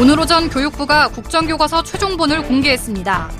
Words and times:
오늘 0.00 0.20
오전 0.20 0.48
교육부가 0.48 1.08
국정교과서 1.08 1.82
최종본을 1.82 2.42
공개했습니다. 2.42 3.30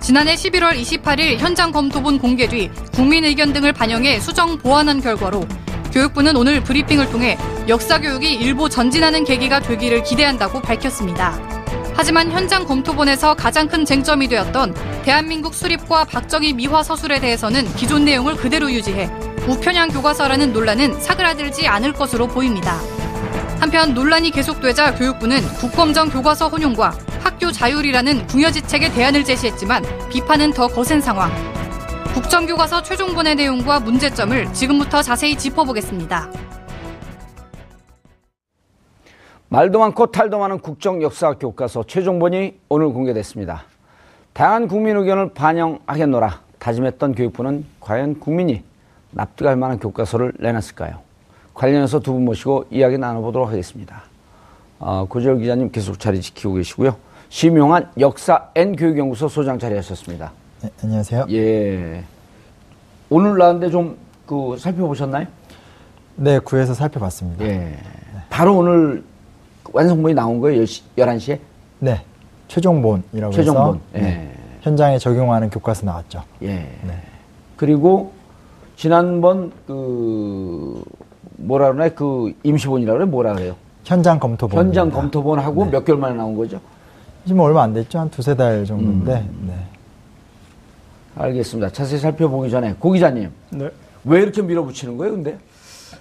지난해 0.00 0.34
11월 0.34 0.72
28일 0.74 1.38
현장 1.38 1.70
검토본 1.70 2.18
공개 2.18 2.48
뒤 2.48 2.68
국민 2.92 3.24
의견 3.24 3.52
등을 3.52 3.72
반영해 3.72 4.18
수정 4.18 4.58
보완한 4.58 5.00
결과로 5.00 5.46
교육부는 5.92 6.34
오늘 6.34 6.60
브리핑을 6.60 7.08
통해 7.10 7.38
역사 7.68 8.00
교육이 8.00 8.34
일부 8.34 8.68
전진하는 8.68 9.22
계기가 9.22 9.60
되기를 9.60 10.02
기대한다고 10.02 10.60
밝혔습니다. 10.60 11.38
하지만 11.94 12.32
현장 12.32 12.64
검토본에서 12.64 13.34
가장 13.36 13.68
큰 13.68 13.84
쟁점이 13.84 14.26
되었던 14.26 14.74
대한민국 15.04 15.54
수립과 15.54 16.06
박정희 16.06 16.54
미화 16.54 16.82
서술에 16.82 17.20
대해서는 17.20 17.72
기존 17.76 18.04
내용을 18.04 18.34
그대로 18.34 18.72
유지해 18.72 19.08
우편향 19.46 19.90
교과서라는 19.90 20.52
논란은 20.52 21.00
사그라들지 21.00 21.68
않을 21.68 21.92
것으로 21.92 22.26
보입니다. 22.26 22.80
한편 23.62 23.94
논란이 23.94 24.32
계속되자 24.32 24.96
교육부는 24.96 25.38
국검정 25.60 26.08
교과서 26.08 26.48
혼용과 26.48 26.98
학교 27.20 27.52
자율이라는 27.52 28.26
궁여지책의 28.26 28.90
대안을 28.90 29.22
제시했지만 29.22 29.84
비판은 30.10 30.50
더 30.50 30.66
거센 30.66 31.00
상황. 31.00 31.30
국정교과서 32.12 32.82
최종본의 32.82 33.36
내용과 33.36 33.78
문제점을 33.78 34.52
지금부터 34.52 35.00
자세히 35.00 35.36
짚어보겠습니다. 35.36 36.28
말도 39.48 39.78
많고 39.78 40.06
탈도 40.06 40.40
많은 40.40 40.58
국정 40.58 41.00
역사 41.00 41.34
교과서 41.34 41.84
최종본이 41.86 42.58
오늘 42.68 42.88
공개됐습니다. 42.88 43.62
다양한 44.32 44.66
국민 44.66 44.96
의견을 44.96 45.34
반영하겠노라 45.34 46.40
다짐했던 46.58 47.14
교육부는 47.14 47.64
과연 47.78 48.18
국민이 48.18 48.64
납득할 49.12 49.54
만한 49.54 49.78
교과서를 49.78 50.32
내놨을까요? 50.40 51.11
관련해서 51.54 52.00
두 52.00 52.12
분 52.12 52.24
모시고 52.24 52.66
이야기 52.70 52.98
나눠보도록 52.98 53.48
하겠습니다. 53.48 54.02
어, 54.78 55.06
고재열 55.08 55.38
기자님 55.38 55.70
계속 55.70 55.98
자리 55.98 56.20
지키고 56.20 56.54
계시고요. 56.54 56.96
심용한 57.28 57.90
역사 57.98 58.48
N교육연구소 58.54 59.28
소장 59.28 59.58
자리하셨습니다. 59.58 60.32
네, 60.62 60.70
안녕하세요. 60.82 61.26
예. 61.30 62.04
오늘 63.10 63.38
나왔는데 63.38 63.70
좀 63.70 63.96
그 64.24 64.56
살펴보셨나요? 64.56 65.26
네, 66.16 66.38
구에서 66.38 66.72
살펴봤습니다. 66.74 67.44
예. 67.44 67.76
바로 68.30 68.56
오늘 68.56 69.02
완성본이 69.72 70.14
나온 70.14 70.40
거예요? 70.40 70.62
11시에? 70.62 71.38
네. 71.80 72.02
최종본이라고 72.48 73.32
최종본. 73.32 73.74
해서 73.74 73.80
예. 73.96 74.00
네, 74.00 74.34
현장에 74.62 74.98
적용하는 74.98 75.50
교과서 75.50 75.84
나왔죠. 75.84 76.22
예. 76.42 76.46
네. 76.48 77.02
그리고 77.56 78.12
지난번 78.76 79.52
그 79.66 80.82
뭐라 81.42 81.72
그러나 81.72 81.88
그 81.90 82.32
임시본이라고 82.42 82.98
그래 82.98 83.10
뭐라 83.10 83.34
그래요? 83.34 83.56
현장 83.84 84.18
검토본. 84.18 84.58
현장 84.58 84.90
검토본하고 84.90 85.64
네. 85.66 85.70
몇 85.72 85.84
개월 85.84 86.00
만에 86.00 86.14
나온 86.14 86.36
거죠? 86.36 86.60
지금 87.26 87.40
얼마 87.40 87.62
안 87.62 87.72
됐죠? 87.72 87.98
한 87.98 88.10
두세 88.10 88.34
달 88.34 88.64
정도인데. 88.64 89.12
음. 89.12 89.44
네. 89.48 89.54
알겠습니다. 91.14 91.70
자세히 91.70 91.98
살펴보기 92.00 92.50
전에 92.50 92.74
고 92.78 92.92
기자님 92.92 93.30
네. 93.50 93.70
왜 94.04 94.22
이렇게 94.22 94.40
밀어붙이는 94.40 94.96
거예요? 94.96 95.14
근데 95.14 95.38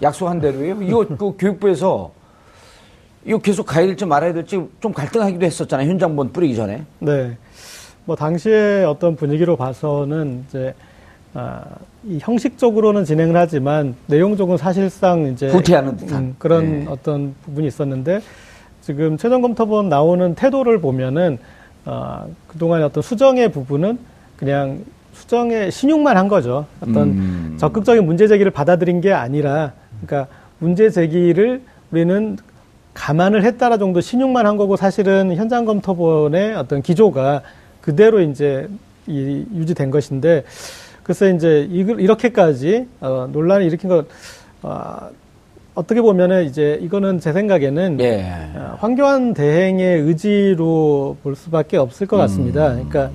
약속한 0.01 0.39
대로예요? 0.39 0.81
이거 0.81 1.05
그 1.05 1.35
교육부에서 1.37 2.11
이거 3.25 3.37
계속 3.39 3.65
가야 3.65 3.85
될지 3.85 4.05
말아야 4.05 4.33
될지 4.33 4.59
좀 4.79 4.93
갈등하기도 4.93 5.45
했었잖아요. 5.45 5.89
현장본 5.89 6.31
뿌리기 6.31 6.55
전에. 6.55 6.83
네. 6.99 7.37
뭐 8.05 8.15
당시에 8.15 8.83
어떤 8.83 9.15
분위기로 9.15 9.57
봐서는 9.57 10.45
이제 10.47 10.73
아, 11.33 11.63
이 12.03 12.17
형식적으로는 12.19 13.05
진행을 13.05 13.35
하지만 13.37 13.95
내용적으로 14.07 14.57
사실상 14.57 15.27
이제 15.27 15.47
후퇴하는 15.47 15.97
듯한. 15.97 16.23
음, 16.23 16.35
그런 16.37 16.79
네. 16.81 16.85
어떤 16.89 17.35
부분이 17.43 17.67
있었는데 17.67 18.21
지금 18.81 19.17
최종 19.17 19.41
검토본 19.41 19.89
나오는 19.89 20.35
태도를 20.35 20.81
보면은 20.81 21.37
아, 21.85 22.25
그동안 22.47 22.83
어떤 22.83 23.01
수정의 23.01 23.51
부분은 23.51 23.97
그냥 24.35 24.83
수정의 25.13 25.71
신용만 25.71 26.17
한 26.17 26.27
거죠. 26.27 26.65
어떤 26.81 27.09
음. 27.09 27.57
적극적인 27.59 28.05
문제 28.05 28.27
제기를 28.27 28.51
받아들인 28.51 29.01
게 29.01 29.13
아니라 29.13 29.73
그러니까 30.01 30.31
문제 30.59 30.89
제기를 30.89 31.61
우리는 31.91 32.37
감안을 32.93 33.43
했다라 33.43 33.77
정도 33.77 34.01
신용만 34.01 34.45
한 34.45 34.57
거고 34.57 34.75
사실은 34.75 35.35
현장 35.35 35.65
검토본의 35.65 36.55
어떤 36.55 36.81
기조가 36.81 37.41
그대로 37.81 38.19
이제 38.21 38.67
이, 39.07 39.45
유지된 39.53 39.91
것인데 39.91 40.43
그래서 41.03 41.27
이제 41.29 41.67
이- 41.71 41.79
이렇게까지 41.79 42.87
어, 43.01 43.27
논란을 43.31 43.65
일으킨 43.65 43.89
것 43.89 44.05
어, 44.61 45.09
어떻게 45.73 46.01
보면은 46.01 46.45
이제 46.45 46.77
이거는 46.81 47.19
제 47.19 47.33
생각에는 47.33 47.99
예. 48.01 48.23
어, 48.55 48.75
황교안 48.79 49.33
대행의 49.33 50.01
의지로 50.01 51.17
볼 51.23 51.35
수밖에 51.35 51.77
없을 51.77 52.07
것 52.07 52.17
같습니다. 52.17 52.69
그러니까 52.73 53.09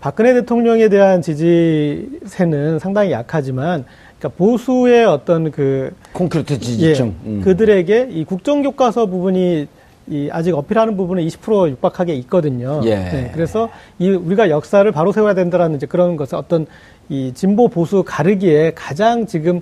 박근혜 0.00 0.34
대통령에 0.34 0.88
대한 0.88 1.22
지지세는 1.22 2.78
상당히 2.78 3.12
약하지만 3.12 3.84
그러니까 4.18 4.38
보수의 4.38 5.04
어떤 5.04 5.50
그 5.50 5.92
콘크리트 6.12 6.54
예, 6.54 6.58
지지층. 6.58 7.14
음. 7.24 7.40
그들에게 7.44 8.08
이 8.10 8.24
국정교과서 8.24 9.06
부분이 9.06 9.66
이 10.08 10.28
아직 10.32 10.52
어필하는 10.54 10.96
부분은 10.96 11.24
20% 11.26 11.70
육박하게 11.70 12.14
있거든요. 12.16 12.80
예. 12.84 12.94
네, 12.96 13.30
그래서 13.32 13.70
이 14.00 14.08
우리가 14.10 14.50
역사를 14.50 14.90
바로 14.90 15.12
세워야 15.12 15.34
된다라는 15.34 15.76
이제 15.76 15.86
그런 15.86 16.16
것을 16.16 16.36
어떤 16.36 16.66
이 17.08 17.32
진보 17.34 17.68
보수 17.68 18.02
가르기에 18.04 18.72
가장 18.74 19.26
지금 19.26 19.60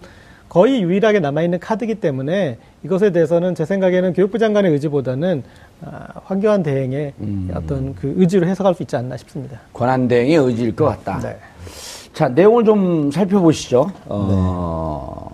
거의 0.49 0.83
유일하게 0.83 1.21
남아있는 1.21 1.61
카드이기 1.61 1.97
때문에 1.97 2.59
이것에 2.85 3.13
대해서는 3.13 3.55
제 3.55 3.65
생각에는 3.65 4.13
교육부 4.13 4.39
장관의 4.39 4.73
의지보다는 4.73 5.43
아, 5.83 6.07
황교안 6.25 6.63
대행의 6.63 7.13
음. 7.21 7.51
어떤 7.55 7.95
그 7.95 8.15
의지로 8.17 8.47
해석할 8.47 8.75
수 8.75 8.83
있지 8.83 8.97
않나 8.97 9.17
싶습니다. 9.17 9.61
권한 9.73 10.09
대행의 10.09 10.37
의지일 10.37 10.75
것 10.75 10.87
같다. 10.87 11.21
네. 11.21 11.37
자, 12.13 12.29
내용을 12.29 12.65
좀 12.65 13.11
살펴보시죠. 13.11 13.91
어, 14.07 15.31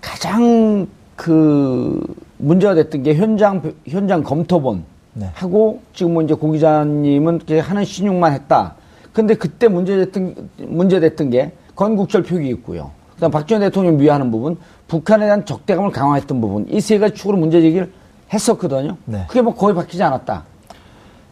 가장 0.00 0.88
그 1.14 2.02
문제가 2.38 2.74
됐던 2.74 3.02
게 3.02 3.14
현장, 3.14 3.74
현장 3.86 4.22
검토본 4.22 4.84
네. 5.14 5.30
하고 5.34 5.82
지금 5.92 6.14
뭐 6.14 6.22
이제 6.22 6.34
고 6.34 6.50
기자님은 6.50 7.36
이렇게 7.36 7.58
하는 7.60 7.84
신용만 7.84 8.32
했다. 8.32 8.74
근데 9.18 9.34
그때 9.34 9.66
문제됐던, 9.66 10.48
문제됐던 10.58 11.30
게 11.30 11.50
건국절 11.74 12.22
표기 12.22 12.50
있고요. 12.50 12.92
그 13.16 13.20
다음 13.20 13.32
박정희 13.32 13.58
대통령 13.64 13.98
위하는 13.98 14.30
부분, 14.30 14.56
북한에 14.86 15.24
대한 15.26 15.44
적대감을 15.44 15.90
강화했던 15.90 16.40
부분, 16.40 16.66
이 16.68 16.80
세 16.80 17.00
가지 17.00 17.16
축으로 17.16 17.36
문제 17.36 17.60
제기를 17.60 17.90
했었거든요. 18.32 18.96
네. 19.06 19.24
그게 19.26 19.42
뭐 19.42 19.56
거의 19.56 19.74
바뀌지 19.74 20.00
않았다. 20.04 20.44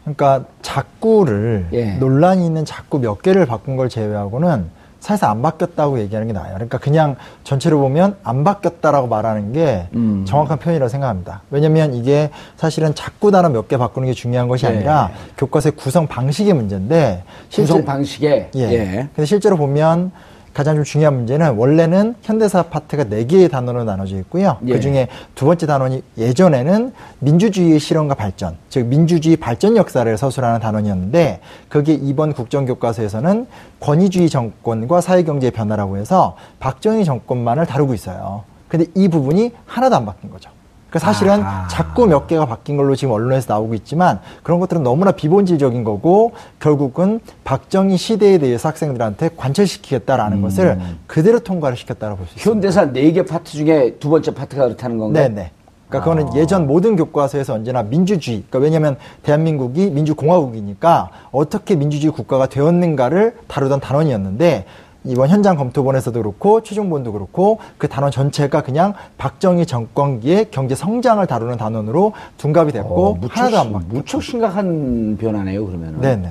그러니까 0.02 0.46
작구를 0.62 1.68
예. 1.74 1.92
논란이 1.98 2.44
있는 2.44 2.64
작구 2.64 2.98
몇 2.98 3.22
개를 3.22 3.46
바꾼 3.46 3.76
걸 3.76 3.88
제외하고는 3.88 4.64
사실상 5.06 5.30
안 5.30 5.40
바뀌었다고 5.40 6.00
얘기하는 6.00 6.26
게 6.26 6.32
나아요. 6.32 6.54
그러니까 6.54 6.78
그냥 6.78 7.14
전체로 7.44 7.78
보면 7.78 8.16
안 8.24 8.42
바뀌었다라고 8.42 9.06
말하는 9.06 9.52
게 9.52 9.86
음. 9.94 10.24
정확한 10.26 10.58
표현이라고 10.58 10.88
생각합니다. 10.88 11.42
왜냐면 11.52 11.94
이게 11.94 12.30
사실은 12.56 12.92
작구 12.92 13.30
단어 13.30 13.48
몇 13.48 13.68
개 13.68 13.76
바꾸는 13.76 14.06
게 14.08 14.14
중요한 14.14 14.48
것이 14.48 14.66
예. 14.66 14.70
아니라 14.70 15.10
교과서의 15.38 15.72
구성 15.76 16.08
방식의 16.08 16.52
문제인데 16.54 17.22
구성 17.52 17.84
방식에. 17.84 18.50
예. 18.56 18.60
예. 18.60 19.08
근데 19.14 19.26
실제로 19.26 19.56
보면 19.56 20.10
가장 20.56 20.74
좀 20.76 20.84
중요한 20.84 21.14
문제는 21.14 21.56
원래는 21.56 22.14
현대사 22.22 22.62
파트가 22.62 23.04
네 23.04 23.26
개의 23.26 23.50
단어로 23.50 23.84
나눠져 23.84 24.16
있고요. 24.20 24.56
예. 24.64 24.72
그 24.72 24.80
중에 24.80 25.08
두 25.34 25.44
번째 25.44 25.66
단원이 25.66 26.02
예전에는 26.16 26.94
민주주의의 27.18 27.78
실현과 27.78 28.14
발전, 28.14 28.56
즉 28.70 28.86
민주주의 28.86 29.36
발전 29.36 29.76
역사를 29.76 30.16
서술하는 30.16 30.60
단원이었는데 30.60 31.40
그게 31.68 31.92
이번 31.92 32.32
국정교과서에서는 32.32 33.46
권위주의 33.80 34.30
정권과 34.30 35.02
사회경제의 35.02 35.50
변화라고 35.50 35.98
해서 35.98 36.38
박정희 36.58 37.04
정권만을 37.04 37.66
다루고 37.66 37.92
있어요. 37.92 38.44
근데 38.68 38.86
이 38.94 39.08
부분이 39.08 39.52
하나도 39.66 39.94
안 39.94 40.06
바뀐 40.06 40.30
거죠. 40.30 40.48
그 40.96 41.00
사실은 41.00 41.42
아하. 41.42 41.68
자꾸 41.68 42.06
몇 42.06 42.26
개가 42.26 42.46
바뀐 42.46 42.76
걸로 42.76 42.96
지금 42.96 43.12
언론에서 43.12 43.52
나오고 43.52 43.74
있지만 43.74 44.20
그런 44.42 44.60
것들은 44.60 44.82
너무나 44.82 45.12
비본질적인 45.12 45.84
거고 45.84 46.32
결국은 46.58 47.20
박정희 47.44 47.96
시대에 47.98 48.38
대해서 48.38 48.68
학생들한테 48.68 49.30
관철시키겠다라는 49.36 50.40
것을 50.42 50.78
그대로 51.06 51.38
통과를 51.40 51.76
시켰다고 51.76 52.16
볼 52.16 52.26
수 52.26 52.36
있습니다. 52.38 52.50
현대사 52.50 52.92
네 52.92 53.12
개 53.12 53.24
파트 53.24 53.52
중에 53.52 53.96
두 54.00 54.08
번째 54.10 54.32
파트가 54.34 54.64
그렇다는 54.64 54.98
건가요? 54.98 55.28
네네. 55.28 55.50
그러니까 55.88 56.10
그거는 56.10 56.32
아. 56.32 56.36
예전 56.40 56.66
모든 56.66 56.96
교과서에서 56.96 57.54
언제나 57.54 57.82
민주주의. 57.82 58.42
그러니까 58.48 58.58
왜냐하면 58.58 58.96
대한민국이 59.22 59.90
민주공화국이니까 59.90 61.10
어떻게 61.30 61.76
민주주의 61.76 62.12
국가가 62.12 62.46
되었는가를 62.46 63.36
다루던 63.46 63.80
단원이었는데 63.80 64.64
이번 65.06 65.28
현장 65.28 65.56
검토본에서도 65.56 66.20
그렇고 66.20 66.62
최종본도 66.62 67.12
그렇고 67.12 67.58
그 67.78 67.88
단원 67.88 68.10
전체가 68.10 68.62
그냥 68.62 68.94
박정희 69.18 69.64
정권기의 69.66 70.46
경제 70.50 70.74
성장을 70.74 71.24
다루는 71.26 71.56
단원으로 71.56 72.12
둔갑이 72.38 72.72
됐고 72.72 73.06
어, 73.06 73.14
무척, 73.14 73.36
하나도 73.38 73.56
안 73.58 73.62
심- 73.64 73.72
바뀌었고. 73.72 73.96
무척 73.96 74.22
심각한 74.22 75.16
변화네요, 75.20 75.64
그러면은. 75.66 76.00
네네네. 76.00 76.30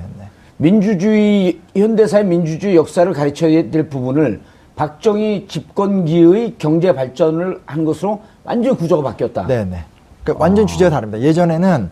민주주의 0.58 1.58
현대사의 1.74 2.24
민주주의 2.24 2.76
역사를 2.76 3.10
가르쳐야 3.12 3.70
될 3.70 3.88
부분을 3.88 4.40
박정희 4.76 5.46
집권기의 5.48 6.54
경제 6.58 6.94
발전을 6.94 7.60
한 7.66 7.84
것으로 7.84 8.20
완전히 8.44 8.76
구조가 8.76 9.02
바뀌었다. 9.02 9.46
네네. 9.46 9.84
그러니까 10.22 10.42
완전 10.42 10.66
주제가 10.66 10.90
다릅니다. 10.90 11.20
예전에는 11.24 11.90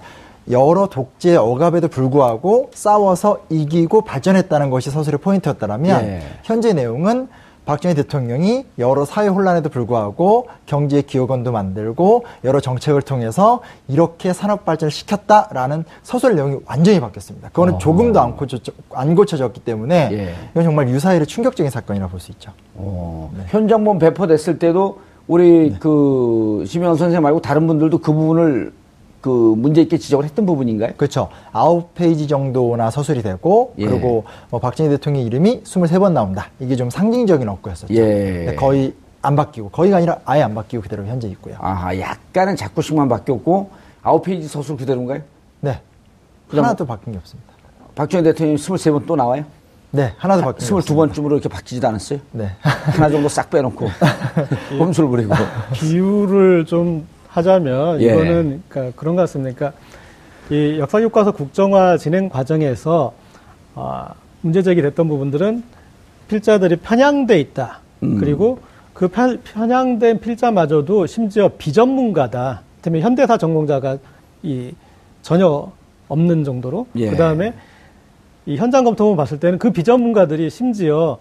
여러 0.51 0.87
독재 0.87 1.37
억압에도 1.37 1.89
불구하고 1.89 2.71
싸워서 2.75 3.39
이기고 3.51 4.03
발전했다는 4.03 4.71
것이 4.71 4.91
서술의 4.91 5.21
포인트였다면 5.21 6.05
예. 6.05 6.23
현재 6.43 6.73
내용은 6.73 7.29
박정희 7.67 7.95
대통령이 7.95 8.67
여러 8.79 9.07
사회 9.07 9.27
혼란에도 9.27 9.71
불구하고 9.71 10.49
경제 10.67 11.01
기업원도 11.01 11.51
만들고 11.51 12.25
여러 12.45 12.61
정책을 12.61 13.01
통해서 13.03 13.61
이렇게 13.89 14.35
산업 14.35 14.67
발전을 14.67 14.91
시켰다라는 14.91 15.85
서술 16.03 16.35
내용이 16.35 16.59
완전히 16.67 17.01
바뀌었습니다. 17.01 17.49
그거는 17.49 17.79
조금도 17.79 18.21
안, 18.21 18.37
고쳐, 18.37 18.59
안 18.93 19.15
고쳐졌기 19.15 19.61
때문에 19.61 20.11
예. 20.13 20.35
이건 20.51 20.65
정말 20.65 20.89
유사일의 20.91 21.27
충격적인 21.27 21.71
사건이라고 21.71 22.11
볼수 22.11 22.33
있죠. 22.33 22.53
어, 22.75 23.33
네. 23.35 23.45
현장본 23.49 23.99
배포됐을 23.99 24.59
때도 24.59 24.99
우리 25.27 25.75
그 25.81 26.65
심용환 26.67 26.99
선생님 26.99 27.23
말고 27.23 27.41
다른 27.41 27.67
분들도 27.67 27.99
그 27.99 28.13
부분을 28.13 28.73
그 29.25 29.55
문제 29.57 29.81
있게 29.81 29.97
지적을 29.97 30.27
했던 30.27 30.45
부분인가요? 30.45 30.93
그렇죠. 30.99 31.31
아홉 31.51 31.95
페이지 31.95 32.29
정도나 32.29 32.91
서술이 32.91 33.23
되고 33.23 33.73
예. 33.79 33.87
그리고 33.87 34.25
뭐 34.51 34.61
박정희 34.61 34.91
대통령 34.91 35.23
이름이 35.23 35.63
23번 35.63 36.13
나온다. 36.13 36.51
이게 36.61 36.77
좀 36.77 36.91
상징적인 36.91 37.49
어구였었죠. 37.49 37.95
예. 37.95 38.01
근데 38.45 38.55
거의 38.55 38.93
안 39.23 39.35
바뀌고 39.35 39.71
거의가 39.71 39.97
아니라 39.97 40.19
아예 40.27 40.43
안 40.43 40.55
바뀌고 40.55 40.83
그대로 40.83 41.07
현재 41.07 41.27
있고요. 41.29 41.57
아하, 41.59 41.99
약간은 41.99 42.55
자구씩만 42.57 43.09
바뀌었고 43.09 43.71
아홉 44.03 44.25
페이지 44.25 44.47
서술 44.47 44.77
그대로인가요? 44.77 45.23
네. 45.63 45.81
하나도 46.51 46.85
바뀐 46.85 47.15
게 47.15 47.19
없습니다. 47.19 47.51
박정희 47.95 48.25
대통령이 48.25 48.59
23번 48.59 49.07
또 49.07 49.17
나와요? 49.17 49.43
네, 49.91 50.13
하나도 50.19 50.43
게 50.43 50.49
없습니다. 50.49 50.93
22번쯤으로 50.93 51.33
이렇게 51.33 51.49
바뀌지도 51.49 51.89
않았어요? 51.89 52.19
네. 52.33 52.51
하나 52.61 53.09
정도 53.09 53.31
싹 53.31 53.49
빼놓고 53.49 53.89
꼼수를 54.77 55.09
부리고 55.09 55.35
비유를 55.73 56.67
좀 56.67 57.07
하자면 57.35 58.01
예. 58.01 58.07
이거는 58.07 58.63
그러니까 58.69 58.99
그런 58.99 59.17
것 59.17 59.23
같습니다. 59.23 59.55
그러니까 59.55 59.79
이 60.51 60.79
역사 60.79 61.01
교과서 61.01 61.33
국정화 61.33 61.97
진행 61.97 62.29
과정에서 62.29 63.13
아, 63.75 64.15
문제 64.41 64.63
제기됐던 64.63 65.09
부분들은 65.09 65.65
필자들이 66.29 66.77
편향돼 66.77 67.41
있다. 67.41 67.81
음. 68.05 68.19
그리고 68.19 68.61
그 68.93 69.09
편, 69.09 69.41
편향된 69.43 70.21
필자마저도 70.21 71.07
심지어 71.07 71.51
비전문가다. 71.59 72.63
때문에 72.83 73.03
현대사 73.03 73.37
전공자가 73.37 73.99
이 74.43 74.73
전혀 75.23 75.73
없는 76.09 76.45
정도로 76.45 76.87
예. 76.97 77.11
그 77.11 77.17
다음에 77.17 77.55
이 78.47 78.57
현장 78.57 78.85
검토만 78.85 79.17
봤을 79.17 79.41
때는 79.41 79.59
그 79.59 79.73
비전문가들이 79.73 80.51
심지어 80.51 81.19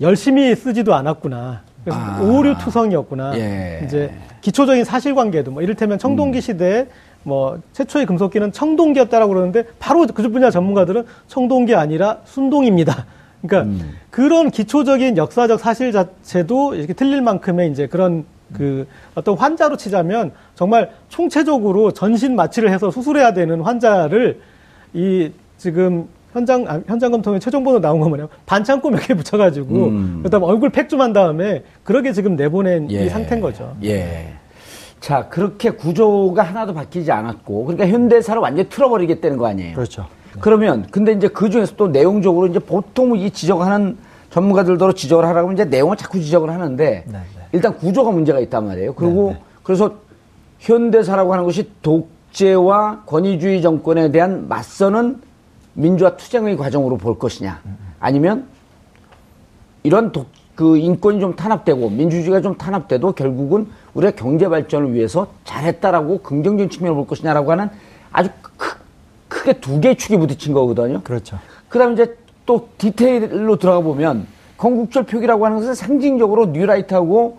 열심히 0.00 0.54
쓰지도 0.54 0.94
않았구나. 0.94 1.62
아. 1.90 2.20
오류 2.22 2.56
투성이었구나. 2.58 3.38
예. 3.38 3.82
이제 3.84 4.12
기초적인 4.40 4.84
사실관계도 4.84 5.50
뭐 5.50 5.62
이를테면 5.62 5.98
청동기 5.98 6.40
시대에 6.40 6.86
뭐 7.24 7.60
최초의 7.72 8.06
금속기는 8.06 8.52
청동기였다라고 8.52 9.32
그러는데 9.32 9.64
바로 9.78 10.06
그 10.06 10.28
분야 10.28 10.50
전문가들은 10.50 11.04
청동기 11.28 11.74
아니라 11.74 12.18
순동입니다. 12.24 13.06
그러니까 13.42 13.84
그런 14.10 14.50
기초적인 14.50 15.16
역사적 15.16 15.58
사실 15.58 15.92
자체도 15.92 16.74
이렇게 16.74 16.92
틀릴 16.92 17.22
만큼의 17.22 17.70
이제 17.70 17.86
그런 17.86 18.24
그 18.52 18.86
어떤 19.14 19.36
환자로 19.36 19.76
치자면 19.76 20.32
정말 20.54 20.90
총체적으로 21.08 21.92
전신 21.92 22.36
마취를 22.36 22.70
해서 22.70 22.90
수술해야 22.90 23.32
되는 23.32 23.60
환자를 23.62 24.40
이 24.92 25.32
지금 25.56 26.08
현장 26.32 26.64
아, 26.66 26.80
현장 26.86 27.10
검토에 27.10 27.38
최종본으로 27.38 27.80
나온 27.80 28.00
거 28.00 28.08
뭐냐면 28.08 28.28
반창고 28.46 28.90
몇 28.90 29.00
개 29.02 29.14
붙여가지고 29.14 29.74
음. 29.86 30.20
그다음 30.22 30.42
얼굴 30.44 30.70
팩 30.70 30.88
좀 30.88 31.00
한 31.00 31.12
다음에 31.12 31.62
그렇게 31.84 32.12
지금 32.12 32.36
내보낸 32.36 32.90
예. 32.90 33.04
이 33.06 33.08
상태인 33.08 33.40
거죠. 33.40 33.74
예. 33.84 34.28
자, 35.00 35.28
그렇게 35.28 35.70
구조가 35.70 36.44
하나도 36.44 36.74
바뀌지 36.74 37.10
않았고, 37.10 37.64
그러니까 37.64 37.88
현대사를 37.88 38.40
완전히 38.40 38.68
틀어버리겠다는 38.68 39.36
거 39.36 39.48
아니에요? 39.48 39.74
그렇죠. 39.74 40.06
그러면, 40.38 40.86
근데 40.92 41.10
이제 41.10 41.26
그 41.26 41.50
중에서 41.50 41.74
또 41.76 41.88
내용적으로 41.88 42.46
이제 42.46 42.60
보통 42.60 43.16
이 43.16 43.28
지적하는 43.32 43.98
전문가들도 44.30 44.92
지적을 44.92 45.24
하라고 45.24 45.48
하면 45.48 45.54
이제 45.54 45.64
내용을 45.64 45.96
자꾸 45.96 46.20
지적을 46.20 46.50
하는데, 46.50 47.02
네, 47.04 47.12
네. 47.12 47.18
일단 47.50 47.76
구조가 47.76 48.12
문제가 48.12 48.38
있단 48.38 48.64
말이에요. 48.64 48.94
그리고 48.94 49.30
네, 49.30 49.34
네. 49.34 49.40
그래서 49.64 49.92
현대사라고 50.60 51.32
하는 51.32 51.44
것이 51.46 51.68
독재와 51.82 53.02
권위주의 53.04 53.60
정권에 53.60 54.12
대한 54.12 54.46
맞서는 54.48 55.20
민주화 55.74 56.16
투쟁의 56.16 56.56
과정으로 56.56 56.98
볼 56.98 57.18
것이냐, 57.18 57.60
아니면 57.98 58.46
이런 59.82 60.12
독, 60.12 60.26
그 60.54 60.76
인권이 60.76 61.18
좀 61.18 61.34
탄압되고 61.34 61.90
민주주의가 61.90 62.40
좀 62.40 62.56
탄압돼도 62.56 63.12
결국은 63.12 63.68
우리가 63.94 64.12
경제 64.14 64.48
발전을 64.48 64.92
위해서 64.92 65.28
잘했다라고 65.44 66.18
긍정적인 66.18 66.70
측면을 66.70 66.94
볼 66.94 67.06
것이냐라고 67.06 67.50
하는 67.52 67.70
아주 68.12 68.30
크, 68.42 68.76
크게 69.28 69.54
두 69.54 69.80
개의 69.80 69.96
축이 69.96 70.16
부딪힌 70.18 70.52
거거든요. 70.52 71.00
그렇죠. 71.02 71.38
그다음에 71.68 71.94
이제 71.94 72.16
또 72.44 72.68
디테일로 72.78 73.56
들어가 73.56 73.80
보면 73.80 74.26
건국절 74.56 75.04
표기라고 75.04 75.46
하는 75.46 75.58
것은 75.58 75.74
상징적으로 75.74 76.46
뉴라이트하고 76.46 77.38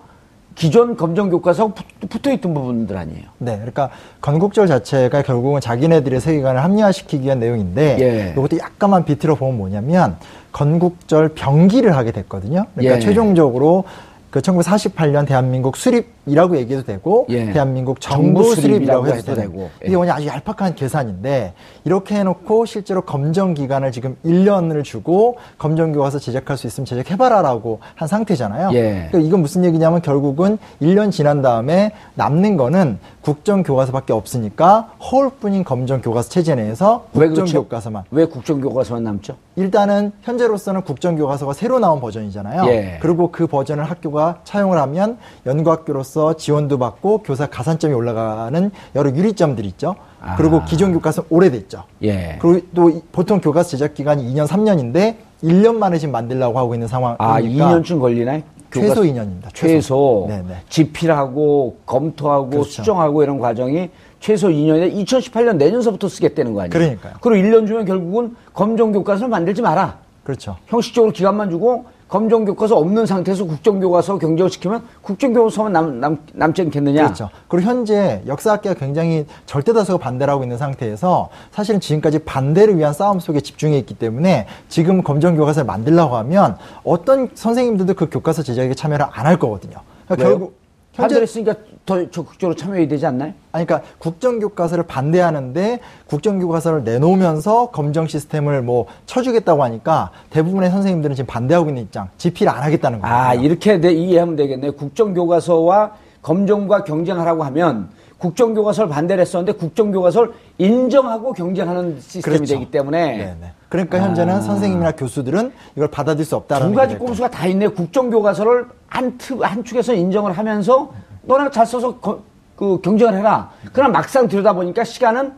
기존 0.56 0.96
검정 0.96 1.30
교과서하고 1.30 1.74
붙- 1.74 2.10
붙어 2.10 2.32
있던 2.32 2.54
부분들 2.54 2.96
아니에요. 2.96 3.24
네, 3.40 3.56
그러니까 3.56 3.90
건국절 4.22 4.68
자체가 4.68 5.24
결국은 5.24 5.60
자기네들의 5.62 6.20
세계관을 6.22 6.64
합리화시키기 6.64 7.24
위한 7.26 7.40
내용인데 7.40 7.98
예. 8.00 8.32
이것도 8.38 8.60
약간만 8.60 9.06
비틀어 9.06 9.36
보면 9.36 9.58
뭐냐면 9.58 10.18
건국절 10.52 11.30
병기를 11.30 11.96
하게 11.96 12.12
됐거든요. 12.12 12.66
그러니까 12.76 12.96
예. 12.98 13.00
최종적으로 13.00 13.86
그 14.30 14.42
1948년 14.42 15.28
대한민국 15.28 15.76
수립 15.76 16.13
이라고 16.26 16.58
얘기해도 16.58 16.86
되고 16.86 17.26
예. 17.30 17.52
대한민국 17.52 18.00
정부 18.00 18.44
정부 18.44 18.56
수립이라고 18.56 19.08
해도 19.08 19.18
해도 19.18 19.36
되고. 19.36 19.70
예. 19.84 19.88
이게 19.88 19.96
뭐냐 19.96 20.16
아주 20.16 20.28
얄팍한 20.28 20.76
계산인데 20.76 21.54
이렇게 21.84 22.16
해놓고 22.16 22.66
실제로 22.66 23.02
검정 23.02 23.54
기간을 23.54 23.92
지금 23.92 24.16
1년을 24.26 24.84
주고 24.84 25.38
검정 25.58 25.92
교과서 25.92 26.20
제작할 26.20 26.58
수 26.58 26.68
있으면 26.68 26.86
제작해봐라라고 26.86 27.80
한 27.96 28.08
상태잖아요. 28.08 28.70
예. 28.74 29.08
그러니까 29.12 29.20
이건 29.20 29.42
무슨 29.42 29.66
얘기냐면 29.66 30.02
결국은 30.02 30.58
1년 30.82 31.12
지난 31.12 31.42
다음에 31.42 31.92
남는 32.16 32.58
거는 32.58 33.00
국정 33.22 33.64
교과서밖에 33.64 34.14
없으니까 34.14 34.92
허울뿐인 35.12 35.64
검정 35.64 36.02
교과서 36.02 36.30
체제 36.30 36.56
내에서 36.56 37.06
왜 37.14 37.28
국정? 37.28 37.46
교과서만 37.46 38.04
왜 38.12 38.26
국정 38.26 38.62
교과서만 38.62 39.04
남죠? 39.04 39.36
일단은 39.56 40.12
현재로서는 40.22 40.82
국정 40.82 41.16
교과서가 41.16 41.54
새로 41.54 41.80
나온 41.80 42.00
버전이잖아요. 42.02 42.66
예. 42.68 42.98
그리고 43.02 43.32
그 43.32 43.48
버전을 43.48 43.84
학교가 43.84 44.40
차용을 44.44 44.78
하면 44.80 45.18
연구학교로서 45.46 46.13
지원도 46.38 46.78
받고 46.78 47.20
교사 47.20 47.48
가산점이 47.48 47.94
올라가는 47.94 48.72
여러 48.96 49.10
유리점들이 49.10 49.68
있죠. 49.70 49.96
아. 50.22 50.36
그리고 50.36 50.64
기존 50.66 50.94
교과서는 50.94 51.28
오래됐죠. 51.30 51.84
예. 52.04 52.38
그리고 52.40 52.66
또 52.74 52.90
이- 52.90 53.02
보통 53.12 53.42
교과서 53.42 53.72
제작 53.72 53.94
기간이 53.94 54.24
2년, 54.34 54.48
3년인데 54.48 55.16
1년 55.44 55.76
만에 55.76 55.98
지금 55.98 56.12
만들려고 56.14 56.58
하고 56.60 56.74
있는 56.76 56.88
상황이니까 56.88 57.26
아, 57.26 57.42
2년쯤 57.42 58.00
걸리나요? 58.00 58.42
최소 58.72 59.02
교과서- 59.02 59.14
2년입니다. 59.14 59.54
최소. 59.54 60.26
네네. 60.30 60.56
집필하고 60.70 61.78
검토하고 61.86 62.50
그렇죠. 62.50 62.70
수정하고 62.70 63.22
이런 63.24 63.40
과정이 63.40 63.90
최소 64.20 64.48
2년에 64.48 64.96
2018년 65.06 65.58
내년서부터 65.58 66.08
쓰겠다는 66.08 66.54
거 66.54 66.62
아니에요? 66.62 66.72
그러니까요. 66.72 67.14
그리고 67.22 67.46
1년 67.48 67.68
주면 67.68 67.86
결국은 67.86 68.36
검정 68.54 68.92
교과서를 68.94 69.30
만들지 69.30 69.62
마라. 69.62 69.98
그렇죠. 70.24 70.56
형식적으로 70.68 71.12
기간만 71.12 71.50
주고 71.50 71.86
검정 72.14 72.46
교과서 72.46 72.78
없는 72.78 73.08
상태에서 73.08 73.44
국정 73.44 73.80
교과서 73.80 74.20
경쟁을 74.20 74.48
시키면 74.52 74.84
국정 75.02 75.34
교과서만 75.34 75.74
남, 75.74 76.00
남, 76.00 76.20
남지 76.34 76.62
않겠느냐? 76.62 77.06
그렇죠. 77.06 77.32
그리고 77.48 77.68
현재 77.68 78.22
역사학계가 78.28 78.76
굉장히 78.76 79.26
절대다수가 79.48 79.98
반대를 79.98 80.32
하고 80.32 80.44
있는 80.44 80.60
상태에서 80.60 81.30
사실은 81.50 81.80
지금까지 81.80 82.20
반대를 82.20 82.78
위한 82.78 82.94
싸움 82.94 83.20
속에 83.20 83.42
집중해 83.42 83.80
있기 83.80 83.96
때문에 83.96 84.46
지금 84.70 85.02
검정 85.02 85.36
교과서를 85.36 85.66
만들려고 85.66 86.16
하면 86.18 86.56
어떤 86.84 87.30
선생님들도 87.34 87.96
그 87.96 88.08
교과서 88.12 88.44
제작에 88.44 88.76
참여를 88.76 89.08
안 89.10 89.26
할 89.26 89.40
거거든요. 89.40 89.78
그러니까? 90.06 90.30
결국 90.30 90.63
반대했으니까 90.96 91.56
더 91.86 92.10
적극적으로 92.10 92.56
참여해야 92.56 92.88
되지 92.88 93.06
않나요? 93.06 93.34
아니, 93.52 93.66
그러니까 93.66 93.90
국정교과서를 93.98 94.86
반대하는데 94.86 95.80
국정교과서를 96.08 96.84
내놓으면서 96.84 97.72
검정 97.72 98.08
시스템을 98.08 98.62
뭐 98.62 98.86
쳐주겠다고 99.06 99.64
하니까 99.64 100.12
대부분의 100.30 100.70
선생님들은 100.70 101.16
지금 101.16 101.28
반대하고 101.28 101.70
있는 101.70 101.84
입장, 101.84 102.10
집필 102.18 102.48
안 102.48 102.64
하겠다는 102.64 103.02
거예요. 103.02 103.16
아, 103.16 103.34
이렇게 103.34 103.78
내- 103.78 103.92
이해하면 103.92 104.36
되겠네요. 104.36 104.74
국정교과서와 104.74 105.92
검정과 106.22 106.84
경쟁하라고 106.86 107.44
하면 107.44 107.90
국정교과서를 108.24 108.90
반대를 108.90 109.22
했었는데 109.22 109.52
국정교과서를 109.58 110.32
인정하고 110.58 111.34
경쟁하는 111.34 112.00
시스템이 112.00 112.38
그렇죠. 112.38 112.54
되기 112.54 112.72
때문에 112.72 113.18
네네. 113.18 113.52
그러니까 113.68 114.00
현재는 114.00 114.42
선생님이나 114.42 114.94
교수들은 114.94 115.52
이걸 115.76 115.90
받아들일 115.90 116.26
수 116.26 116.38
없다라는 116.38 116.68
아. 116.68 116.70
두 116.70 116.76
가지 116.76 116.98
꼼수가 116.98 117.30
다 117.30 117.46
있네. 117.48 117.68
국정교과서를 117.70 118.68
한, 118.88 119.18
특, 119.18 119.44
한 119.44 119.64
축에서 119.66 119.94
인정을 119.94 120.32
하면서 120.32 120.94
너네가 121.24 121.52
잘 121.52 121.66
써서 121.66 121.98
거- 122.00 122.22
그 122.56 122.80
경쟁을 122.82 123.16
해라. 123.18 123.50
그러나 123.74 123.92
막상 123.92 124.28
들여다보니까 124.30 124.86
시간은 124.86 125.34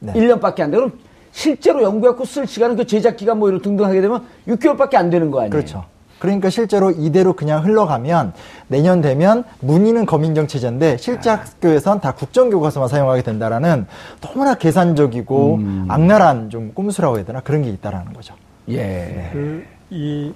네. 0.00 0.12
1년밖에 0.12 0.60
안 0.60 0.70
돼. 0.70 0.76
그럼 0.76 0.92
실제로 1.32 1.82
연구해갖고 1.82 2.24
쓸 2.26 2.46
시간은 2.46 2.76
그 2.76 2.86
제작 2.86 3.16
기간 3.16 3.38
뭐 3.38 3.48
이런 3.48 3.62
등등 3.62 3.86
하게 3.86 4.00
되면 4.02 4.24
6개월밖에 4.46 4.96
안 4.96 5.08
되는 5.08 5.30
거 5.30 5.38
아니에요? 5.38 5.50
그렇죠. 5.50 5.84
그러니까 6.18 6.50
실제로 6.50 6.90
이대로 6.90 7.34
그냥 7.34 7.64
흘러가면 7.64 8.32
내년 8.68 9.00
되면 9.00 9.44
문의는 9.60 10.06
검인정 10.06 10.46
체제인데 10.46 10.96
실제 10.96 11.30
학교에선 11.30 12.00
다 12.00 12.12
국정교과서만 12.12 12.88
사용하게 12.88 13.22
된다라는 13.22 13.86
너무나 14.20 14.54
계산적이고 14.54 15.54
음. 15.56 15.86
악랄한 15.88 16.50
좀 16.50 16.72
꼼수라고 16.72 17.16
해야 17.16 17.24
되나 17.24 17.40
그런 17.40 17.62
게 17.62 17.70
있다라는 17.70 18.12
거죠. 18.12 18.34
예. 18.70 19.30
그이 19.88 20.32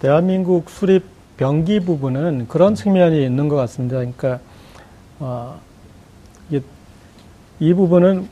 대한민국 0.00 0.70
수립 0.70 1.04
병기 1.36 1.80
부분은 1.80 2.46
그런 2.48 2.74
측면이 2.74 3.24
있는 3.24 3.48
것 3.48 3.56
같습니다. 3.56 3.96
그러니까 3.96 4.38
어, 5.18 5.58
이게 6.48 6.62
이 7.60 7.74
부분은 7.74 8.28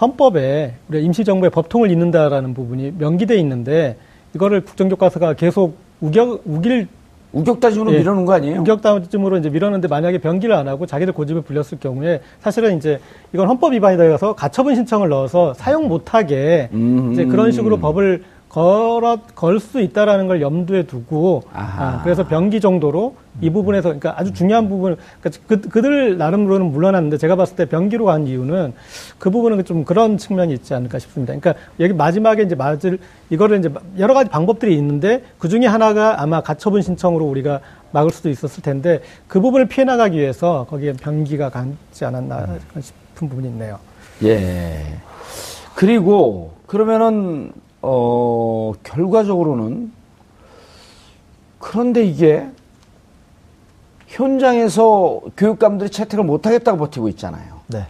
헌법에 0.00 0.74
우리 0.88 1.04
임시정부의 1.04 1.50
법통을 1.50 1.90
잇는다라는 1.90 2.54
부분이 2.54 2.94
명기돼 2.98 3.36
있는데 3.38 3.96
이거를 4.34 4.62
국정교과서가 4.62 5.34
계속 5.34 5.83
우겨 6.04 6.38
우길 6.44 6.86
우격 7.32 7.58
다짐으로 7.58 7.92
예. 7.94 7.98
밀어놓은 7.98 8.26
거 8.26 8.34
아니에요? 8.34 8.60
우격 8.60 8.80
다짐으로 8.80 9.38
이제 9.38 9.48
밀었는데 9.50 9.88
만약에 9.88 10.18
변기를 10.18 10.54
안 10.54 10.68
하고 10.68 10.86
자기들 10.86 11.12
고집을 11.14 11.42
불렸을 11.42 11.78
경우에 11.80 12.20
사실은 12.40 12.76
이제 12.76 13.00
이건 13.32 13.48
헌법 13.48 13.72
위반이 13.72 13.96
되어서 13.96 14.34
가처분 14.34 14.76
신청을 14.76 15.08
넣어서 15.08 15.52
사용 15.54 15.88
못하게 15.88 16.68
음. 16.72 17.10
이제 17.12 17.24
그런 17.24 17.50
식으로 17.50 17.78
법을 17.78 18.22
걸어 18.54 19.18
걸 19.34 19.58
수 19.58 19.80
있다라는 19.80 20.28
걸 20.28 20.40
염두에 20.40 20.84
두고. 20.84 21.42
아, 21.52 22.00
그래서 22.04 22.26
변기 22.28 22.60
정도로 22.60 23.16
이 23.40 23.50
부분에서 23.50 23.88
그러니까 23.88 24.14
아주 24.16 24.32
중요한 24.32 24.68
부분 24.68 24.96
그러니까 25.20 25.42
그, 25.48 25.60
그들 25.60 26.18
나름으로는 26.18 26.66
물러났는데 26.70 27.16
제가 27.18 27.34
봤을 27.34 27.56
때 27.56 27.64
변기로 27.64 28.04
간 28.04 28.28
이유는 28.28 28.72
그 29.18 29.30
부분은 29.30 29.64
좀 29.64 29.84
그런 29.84 30.18
측면이 30.18 30.52
있지 30.52 30.72
않을까 30.72 31.00
싶습니다. 31.00 31.34
그러니까 31.34 31.60
여기 31.80 31.92
마지막에 31.94 32.42
이제 32.44 32.54
맞을 32.54 33.00
이거를 33.30 33.58
이제 33.58 33.72
여러 33.98 34.14
가지 34.14 34.30
방법들이 34.30 34.76
있는데 34.76 35.24
그 35.38 35.48
중에 35.48 35.66
하나가 35.66 36.22
아마 36.22 36.40
가처분 36.40 36.82
신청으로 36.82 37.24
우리가 37.24 37.58
막을 37.90 38.10
수도 38.10 38.28
있었을 38.30 38.62
텐데 38.62 39.00
그 39.26 39.40
부분을 39.40 39.66
피해 39.66 39.84
나가기 39.84 40.16
위해서 40.16 40.66
거기에 40.70 40.92
변기가 40.92 41.48
가지 41.50 42.04
않았나 42.04 42.58
싶은 42.80 43.28
부분이 43.28 43.48
있네요. 43.48 43.80
예. 44.22 44.84
그리고 45.74 46.52
그러면은 46.66 47.52
어 47.86 48.72
결과적으로는 48.82 49.92
그런데 51.58 52.04
이게 52.04 52.46
현장에서 54.06 55.20
교육감들이 55.36 55.90
채택을 55.90 56.24
못 56.24 56.46
하겠다고 56.46 56.78
버티고 56.78 57.08
있잖아요. 57.10 57.60
네. 57.66 57.86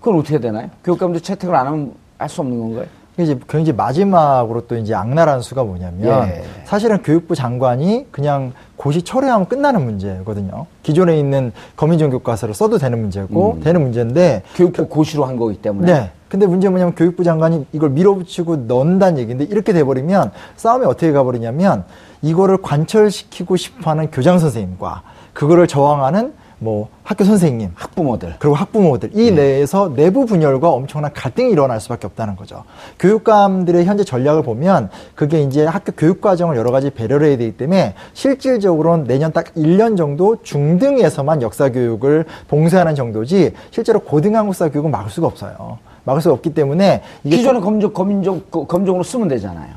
그건 0.00 0.20
어떻게 0.20 0.38
되나요? 0.38 0.70
교육감들이 0.84 1.22
채택을 1.22 1.54
안 1.54 1.66
하면 1.66 1.94
할수 2.18 2.42
없는 2.42 2.58
건가요? 2.60 2.86
이제 3.18 3.38
굉장히 3.48 3.76
마지막으로 3.76 4.66
또 4.66 4.76
이제 4.76 4.94
악랄한 4.94 5.40
수가 5.40 5.62
뭐냐면 5.62 6.28
예. 6.28 6.42
사실은 6.64 7.02
교육부 7.02 7.36
장관이 7.36 8.08
그냥 8.10 8.52
고시 8.76 9.02
철회하면 9.02 9.46
끝나는 9.46 9.84
문제거든요. 9.84 10.66
기존에 10.82 11.18
있는 11.18 11.52
검인정 11.76 12.10
교과서를 12.10 12.54
써도 12.54 12.76
되는 12.76 13.00
문제고 13.00 13.52
음. 13.52 13.60
되는 13.60 13.80
문제인데 13.80 14.42
교육부 14.56 14.88
고시로 14.88 15.24
한 15.24 15.36
거기 15.36 15.56
때문에. 15.56 15.92
네. 15.92 16.10
근데 16.28 16.46
문제는 16.46 16.72
뭐냐면 16.72 16.94
교육부 16.96 17.22
장관이 17.22 17.66
이걸 17.72 17.90
밀어붙이고 17.90 18.56
넣는다는 18.56 19.18
얘기인데 19.18 19.44
이렇게 19.44 19.72
돼버리면 19.72 20.32
싸움이 20.56 20.84
어떻게 20.84 21.12
가버리냐면 21.12 21.84
이거를 22.22 22.60
관철시키고 22.60 23.56
싶어하는 23.56 24.10
교장 24.10 24.40
선생님과 24.40 25.02
그거를 25.32 25.68
저항하는 25.68 26.32
뭐 26.64 26.88
학교 27.02 27.24
선생님 27.24 27.72
학부모들. 27.74 28.36
그리고 28.38 28.56
학부모들 28.56 29.10
이 29.12 29.30
내에서 29.30 29.92
내부 29.94 30.24
분열과 30.24 30.70
엄청난 30.70 31.12
갈등이 31.12 31.52
일어날 31.52 31.78
수밖에 31.78 32.06
없다는 32.06 32.36
거죠. 32.36 32.64
교육감들의 32.98 33.84
현재 33.84 34.02
전략을 34.02 34.42
보면 34.42 34.88
그게 35.14 35.42
이제 35.42 35.66
학교 35.66 35.92
교육 35.92 36.22
과정을 36.22 36.56
여러 36.56 36.70
가지 36.72 36.88
배려를 36.88 37.28
해야 37.28 37.36
되기 37.36 37.56
때문에 37.56 37.94
실질적으로는 38.14 39.06
내년 39.06 39.32
딱 39.32 39.52
1년 39.54 39.98
정도 39.98 40.42
중등에서만 40.42 41.42
역사 41.42 41.70
교육을 41.70 42.24
봉쇄하는 42.48 42.94
정도지 42.94 43.52
실제로 43.70 44.00
고등 44.00 44.34
한국사 44.34 44.70
교육은 44.70 44.90
막을 44.90 45.10
수가 45.10 45.26
없어요. 45.26 45.78
막을 46.04 46.22
수가 46.22 46.34
없기 46.34 46.54
때문에 46.54 47.02
이게 47.24 47.36
기존에 47.36 47.60
검정, 47.60 47.92
검정, 47.92 48.40
검정으로 48.50 49.04
쓰면 49.04 49.28
되잖아요. 49.28 49.74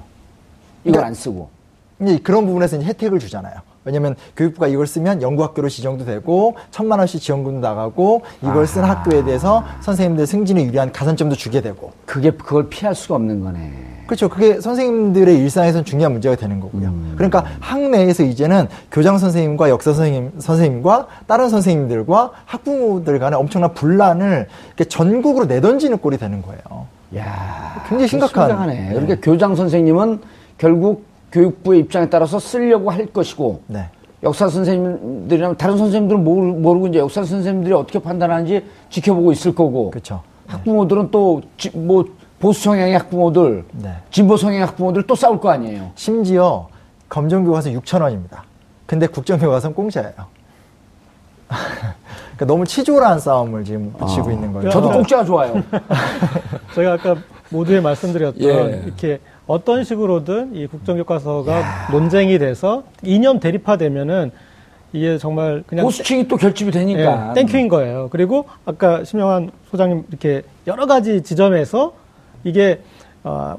이걸 0.86 1.02
네. 1.02 1.08
안 1.08 1.14
쓰고. 1.14 1.50
그런 2.24 2.46
부분에서 2.46 2.78
이제 2.78 2.86
혜택을 2.86 3.20
주잖아요. 3.20 3.56
왜냐면 3.88 4.18
교육부가 4.36 4.68
이걸 4.68 4.86
쓰면 4.86 5.22
연구학교로 5.22 5.70
지정도 5.70 6.04
되고 6.04 6.56
천만 6.72 7.00
원씩 7.00 7.22
지원금도 7.22 7.66
나가고 7.66 8.24
이걸 8.42 8.68
쓴 8.68 8.84
학교에 8.84 9.24
대해서 9.24 9.64
선생님들 9.80 10.28
승진에 10.28 10.66
유리한 10.66 10.92
가산점도 10.92 11.38
주게 11.38 11.62
되고 11.62 11.94
그게, 12.06 12.32
그걸 12.32 12.68
피할 12.70 12.94
수가 12.94 13.16
없는 13.16 13.40
거네. 13.40 13.72
그렇죠. 14.06 14.28
그게 14.28 14.60
선생님들의 14.60 15.38
일상에서는 15.38 15.86
중요한 15.86 16.12
문제가 16.12 16.36
되는 16.36 16.60
거고요. 16.60 16.94
그러니까 17.16 17.46
학내에서 17.62 18.24
이제는 18.24 18.68
교장 18.92 19.18
선생님과 19.18 19.70
역사 19.70 19.94
선생님, 19.94 20.34
선생님과 20.40 21.08
다른 21.26 21.50
선생님들과 21.50 22.32
학부모들 22.46 23.20
간에 23.20 23.38
엄청난 23.38 23.74
분란을 23.74 24.48
이렇게 24.68 24.84
전국으로 24.86 25.46
내던지는 25.46 25.98
꼴이 26.00 26.18
되는 26.18 26.42
거예요. 26.42 26.88
야 27.16 27.84
굉장히 27.88 28.10
심각한. 28.10 28.50
심각하네. 28.50 28.90
그러니까 28.90 29.16
교장 29.22 29.56
선생님은 29.56 30.20
결국 30.58 31.06
교육부의 31.38 31.82
입장에 31.82 32.10
따라서 32.10 32.40
쓰려고 32.40 32.90
할 32.90 33.06
것이고 33.06 33.62
네. 33.68 33.90
역사 34.24 34.50
선생님들이랑 34.50 35.58
다른 35.58 35.78
선생님들은 35.78 36.24
모르, 36.24 36.48
모르고 36.48 36.88
이제 36.88 37.00
역사 37.00 37.24
선생님들이 37.24 37.74
어떻게 37.74 38.00
판단하는지 38.00 38.66
지켜보고 38.90 39.32
있을 39.32 39.54
거고 39.54 39.92
그렇죠. 39.92 40.22
학부모들은 40.48 41.12
또 41.12 41.42
뭐 41.74 42.06
보수 42.40 42.64
성향의 42.64 42.94
학부모들, 42.94 43.66
네. 43.74 43.96
진보 44.12 44.38
성향의 44.38 44.66
학부모들 44.68 45.08
또 45.08 45.16
싸울 45.16 45.40
거 45.40 45.50
아니에요. 45.50 45.92
심지어 45.96 46.68
검정 47.10 47.44
교과서 47.44 47.72
6천 47.72 48.02
원입니다. 48.02 48.44
근데 48.86 49.08
국정 49.08 49.40
교과서는 49.40 49.76
공짜예요. 49.76 50.14
그러니까 51.48 52.46
너무 52.46 52.66
치졸한 52.66 53.20
싸움을 53.20 53.64
지금 53.64 53.92
붙이고 53.94 54.30
있는 54.30 54.54
거예요. 54.54 54.70
저도 54.70 54.92
공짜가 54.92 55.24
좋아요. 55.24 55.64
제가 56.76 56.94
아까 56.94 57.16
모두에 57.50 57.82
말씀드렸던 57.82 58.44
예. 58.44 58.82
이렇게 58.86 59.20
어떤 59.48 59.84
식으로든 59.84 60.56
이 60.56 60.68
국정교과서가 60.68 61.90
논쟁이 61.92 62.38
돼서 62.38 62.84
이념 63.02 63.40
대립화되면은 63.40 64.32
이게 64.94 65.18
정말 65.18 65.64
그냥 65.68 65.86
보수층이 65.86 66.28
또 66.28 66.38
결집이 66.38 66.72
되니까. 66.72 67.30
예, 67.30 67.34
thank 67.34 67.51
you인 67.51 67.68
거예요. 67.70 68.10
그리고 68.12 68.46
아까 68.66 69.04
심용환 69.04 69.52
소장님 69.72 70.06
이렇게 70.10 70.44
여러 70.66 70.86
가지 70.86 71.22
지점에서 71.22 71.94
이게 72.44 72.82
어, 73.24 73.56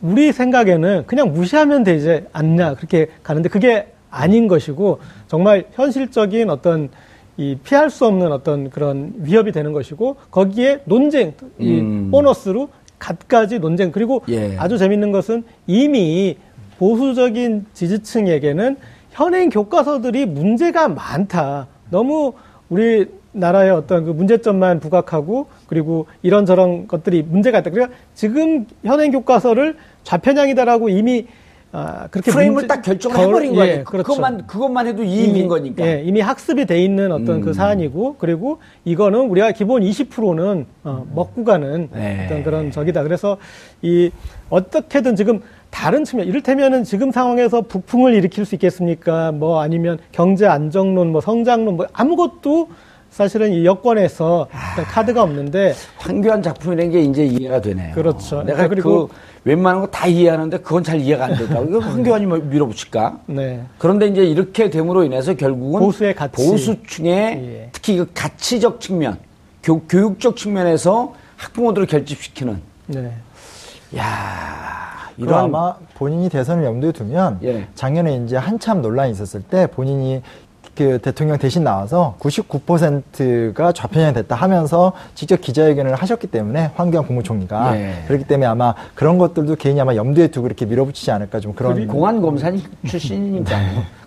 우리 0.00 0.32
생각에는 0.32 1.04
그냥 1.06 1.32
무시하면 1.32 1.84
되지 1.84 2.24
않냐 2.32 2.74
그렇게 2.74 3.08
가는데 3.22 3.48
그게 3.48 3.92
아닌 4.10 4.48
것이고 4.48 5.00
정말 5.28 5.66
현실적인 5.72 6.50
어떤 6.50 6.88
이 7.36 7.56
피할 7.62 7.90
수 7.90 8.06
없는 8.06 8.32
어떤 8.32 8.70
그런 8.70 9.12
위협이 9.16 9.52
되는 9.52 9.72
것이고 9.72 10.16
거기에 10.30 10.80
논쟁 10.84 11.32
이 11.58 11.80
음. 11.80 12.10
보너스로 12.10 12.68
갖가지 13.00 13.58
논쟁 13.58 13.90
그리고 13.90 14.22
예. 14.28 14.56
아주 14.58 14.78
재밌는 14.78 15.10
것은 15.10 15.42
이미 15.66 16.36
보수적인 16.78 17.66
지지층에게는 17.74 18.76
현행 19.10 19.50
교과서들이 19.50 20.26
문제가 20.26 20.86
많다. 20.86 21.66
너무 21.90 22.34
우리 22.68 23.06
나라의 23.32 23.70
어떤 23.70 24.04
그 24.04 24.10
문제점만 24.10 24.80
부각하고 24.80 25.46
그리고 25.66 26.06
이런저런 26.22 26.86
것들이 26.86 27.22
문제가 27.22 27.58
있다. 27.60 27.70
그러니까 27.70 27.96
지금 28.14 28.66
현행 28.84 29.10
교과서를 29.10 29.76
좌편향이다라고 30.04 30.88
이미 30.88 31.26
아, 31.72 32.08
그렇게 32.10 32.32
프레임을 32.32 32.54
문제- 32.54 32.66
딱 32.66 32.82
결정을 32.82 33.16
걸- 33.16 33.26
해버린 33.28 33.54
거. 33.54 33.64
예, 33.66 33.82
그렇죠. 33.84 34.08
그것만, 34.08 34.46
그것만 34.46 34.86
해도 34.88 35.04
이익인 35.04 35.46
거니까. 35.46 35.86
예, 35.86 36.02
이미 36.04 36.20
학습이 36.20 36.66
돼 36.66 36.82
있는 36.82 37.12
어떤 37.12 37.36
음. 37.36 37.40
그 37.42 37.52
사안이고 37.52 38.16
그리고 38.18 38.58
이거는 38.84 39.20
우리가 39.30 39.52
기본 39.52 39.82
20%는 39.82 40.66
어, 40.82 41.06
먹고 41.14 41.44
가는 41.44 41.88
네. 41.92 42.24
어떤 42.26 42.42
그런 42.42 42.70
적이다. 42.72 43.04
그래서 43.04 43.36
이 43.82 44.10
어떻게든 44.48 45.14
지금 45.14 45.42
다른 45.70 46.02
측면, 46.04 46.26
이를테면은 46.26 46.82
지금 46.82 47.12
상황에서 47.12 47.62
북풍을 47.62 48.14
일으킬 48.14 48.44
수 48.44 48.56
있겠습니까? 48.56 49.30
뭐 49.30 49.60
아니면 49.60 49.98
경제 50.10 50.46
안정론, 50.48 51.12
뭐 51.12 51.20
성장론, 51.20 51.76
뭐 51.76 51.86
아무것도 51.92 52.68
사실은 53.10 53.52
이 53.52 53.64
여권에서 53.64 54.46
어떤 54.72 54.84
카드가 54.84 55.22
없는데 55.22 55.74
황교안 55.98 56.42
작품이라는 56.42 56.92
게 56.92 57.00
이제 57.02 57.24
이해가 57.26 57.60
되네요. 57.60 57.94
그렇죠. 57.94 58.42
내가 58.42 58.68
그리고- 58.68 59.08
그 59.08 59.14
웬만한 59.44 59.80
거 59.80 59.86
다 59.90 60.06
이해하는데 60.06 60.58
그건 60.58 60.84
잘 60.84 61.00
이해가 61.00 61.24
안 61.26 61.34
된다고. 61.36 61.64
이거 61.68 61.78
황교안이 61.80 62.26
뭐 62.26 62.38
밀어붙일까? 62.38 63.20
네. 63.26 63.64
그런데 63.78 64.06
이제 64.06 64.22
이렇게 64.22 64.70
됨으로 64.70 65.02
인해서 65.04 65.34
결국은 65.34 65.80
보수의 65.80 66.14
가치. 66.14 66.36
보수층의 66.36 67.12
예. 67.14 67.68
특히 67.72 67.96
그 67.96 68.08
가치적 68.14 68.80
측면, 68.80 69.18
교, 69.62 69.80
교육적 69.82 70.36
측면에서 70.36 71.14
학부모들을 71.36 71.86
결집시키는 71.86 72.60
네. 72.88 73.12
야 73.96 75.10
이런 75.16 75.28
이런 75.28 75.44
아마 75.46 75.74
본인이 75.94 76.28
대선을 76.28 76.64
염두에 76.64 76.92
두면 76.92 77.38
예. 77.42 77.66
작년에 77.74 78.16
이제 78.24 78.36
한참 78.36 78.82
논란이 78.82 79.10
있었을 79.12 79.42
때 79.42 79.66
본인이 79.66 80.22
그 80.80 80.98
대통령 80.98 81.36
대신 81.36 81.62
나와서 81.62 82.16
99%가 82.20 83.72
좌편향 83.72 84.14
됐다 84.14 84.34
하면서 84.34 84.94
직접 85.14 85.38
기자회견을 85.38 85.94
하셨기 85.94 86.28
때문에 86.28 86.70
황교안 86.74 87.06
국무총리가 87.06 87.76
예. 87.76 88.04
그렇기 88.06 88.24
때문에 88.24 88.46
아마 88.46 88.74
그런 88.94 89.18
것들도 89.18 89.56
개인이 89.56 89.78
아마 89.78 89.94
염두에 89.94 90.28
두고 90.28 90.46
이렇게 90.46 90.64
밀어붙이지 90.64 91.10
않을까 91.10 91.38
좀 91.40 91.52
그런 91.52 91.86
공안 91.86 92.22
검사 92.22 92.50
출신이니까. 92.88 93.58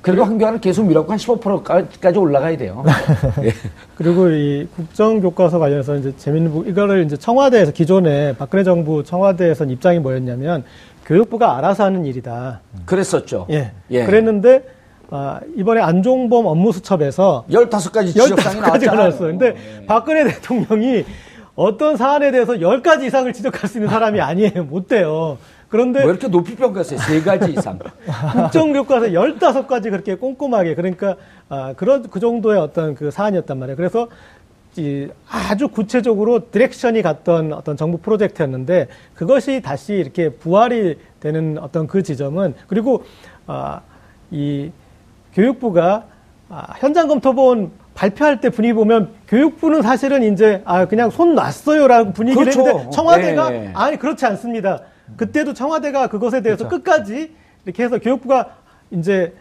그래도 0.01 0.23
황교안을 0.23 0.61
계속 0.61 0.87
밀었고 0.87 1.11
한 1.11 1.19
15%까지 1.19 2.17
올라가야 2.17 2.57
돼요. 2.57 2.83
예. 3.45 3.51
그리고 3.93 4.29
이 4.31 4.67
국정 4.75 5.21
교과서 5.21 5.59
관련해서 5.59 5.97
이제 5.97 6.11
재밌는 6.17 6.51
부분, 6.51 6.69
이거를 6.71 7.05
이제 7.05 7.15
청와대에서 7.17 7.71
기존에 7.71 8.35
박근혜 8.35 8.63
정부 8.63 9.03
청와대에서 9.03 9.65
입장이 9.65 9.99
뭐였냐면 9.99 10.63
교육부가 11.05 11.55
알아서 11.55 11.83
하는 11.83 12.03
일이다. 12.03 12.61
그랬었죠. 12.87 13.45
예. 13.51 13.73
예. 13.91 14.05
그랬는데 14.05 14.63
아, 15.09 15.39
이번에 15.55 15.81
안종범 15.81 16.45
업무수첩에서 16.45 17.45
15가지 17.49 18.07
지적사항이 18.07 18.59
15가지가 18.59 18.61
나왔잖아요. 18.61 18.95
나왔어요. 18.99 19.37
근데 19.37 19.55
박근혜 19.85 20.23
대통령이 20.25 21.05
어떤 21.55 21.97
사안에 21.97 22.31
대해서 22.31 22.53
10가지 22.53 23.03
이상을 23.03 23.31
지적할 23.31 23.69
수 23.69 23.77
있는 23.77 23.89
사람이 23.89 24.19
아니에요. 24.21 24.63
못 24.63 24.87
돼요. 24.87 25.37
그런데 25.69 26.01
뭐 26.01 26.11
이렇게 26.11 26.27
높이 26.27 26.55
평가했어요. 26.55 26.99
세 26.99 27.21
가지 27.21 27.51
이상. 27.51 27.79
국정교과서 28.33 29.07
15가지 29.07 29.89
그렇게 29.89 30.15
꼼꼼하게 30.15 30.75
그러니까 30.75 31.15
아, 31.49 31.73
그런 31.75 32.09
그 32.09 32.19
정도의 32.19 32.59
어떤 32.59 32.95
그 32.95 33.11
사안이었단 33.11 33.57
말이에요. 33.57 33.75
그래서 33.75 34.07
이 34.75 35.07
아주 35.29 35.67
구체적으로 35.67 36.49
direction이 36.49 37.03
갔던 37.03 37.53
어떤 37.53 37.77
정부 37.77 37.99
프로젝트였는데 37.99 38.87
그것이 39.13 39.61
다시 39.61 39.93
이렇게 39.93 40.29
부활이 40.29 40.97
되는 41.19 41.57
어떤 41.59 41.85
그 41.85 42.01
지점은 42.01 42.55
그리고 42.67 43.03
아, 43.45 43.81
이 44.31 44.71
교육부가 45.33 46.05
아, 46.49 46.73
현장 46.77 47.07
검토본 47.07 47.71
발표할 47.95 48.41
때 48.41 48.49
분위기 48.49 48.73
보면 48.73 49.09
교육부는 49.27 49.81
사실은 49.81 50.33
이제 50.33 50.61
아 50.65 50.85
그냥 50.85 51.09
손 51.09 51.35
놨어요라고 51.35 52.13
분위기를 52.13 52.51
그렇죠. 52.51 52.67
했는데 52.67 52.89
청와대가 52.91 53.53
예. 53.53 53.71
아니 53.73 53.97
그렇지 53.97 54.25
않습니다. 54.25 54.81
그때도 55.17 55.53
청와대가 55.53 56.07
그것에 56.07 56.41
대해서 56.41 56.67
끝까지 56.67 57.31
이렇게 57.65 57.83
해서 57.83 57.99
교육부가 57.99 58.55
이제 58.91 59.33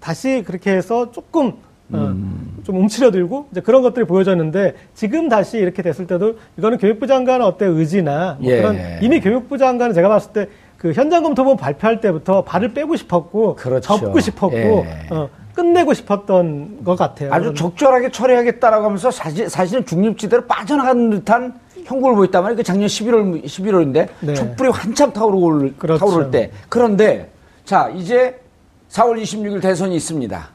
다시 0.00 0.42
그렇게 0.46 0.72
해서 0.72 1.12
조금 1.12 1.54
어, 1.92 2.14
좀 2.62 2.76
움츠려들고 2.76 3.48
이제 3.50 3.60
그런 3.60 3.82
것들이 3.82 4.06
보여졌는데 4.06 4.74
지금 4.94 5.28
다시 5.28 5.58
이렇게 5.58 5.82
됐을 5.82 6.06
때도 6.06 6.36
이거는 6.56 6.78
교육부 6.78 7.06
장관 7.06 7.42
어때 7.42 7.66
의지나 7.66 8.38
뭐 8.40 8.50
예. 8.50 8.56
그런 8.56 8.78
이미 9.02 9.20
교육부 9.20 9.58
장관은 9.58 9.94
제가 9.94 10.08
봤을 10.08 10.32
때 10.32 10.48
그 10.80 10.92
현장 10.92 11.22
검토본 11.22 11.58
발표할 11.58 12.00
때부터 12.00 12.42
발을 12.42 12.72
빼고 12.72 12.96
싶었고 12.96 13.56
그렇죠. 13.56 13.98
접고 13.98 14.18
싶었고 14.18 14.56
예. 14.56 15.14
어, 15.14 15.28
끝내고 15.60 15.92
싶었던 15.92 16.84
것 16.84 16.96
같아요. 16.96 17.32
아주 17.34 17.52
적절하게 17.52 18.10
처리하겠다라고 18.10 18.86
하면서 18.86 19.10
사실, 19.10 19.48
사실은 19.50 19.84
중립지대로 19.84 20.46
빠져나가는 20.46 21.10
듯한 21.10 21.52
형국을 21.84 22.14
보였단 22.14 22.42
말이에요. 22.42 22.56
그 22.56 22.62
작년 22.62 22.88
11월, 22.88 23.44
11월인데 23.44 24.08
네. 24.20 24.34
촛불이 24.34 24.70
한참 24.70 25.12
타오를, 25.12 25.74
그렇죠. 25.76 25.98
타오를 26.06 26.30
때. 26.30 26.50
그런데 26.70 27.30
자, 27.66 27.90
이제 27.94 28.40
4월 28.88 29.20
26일 29.22 29.60
대선이 29.60 29.94
있습니다. 29.96 30.48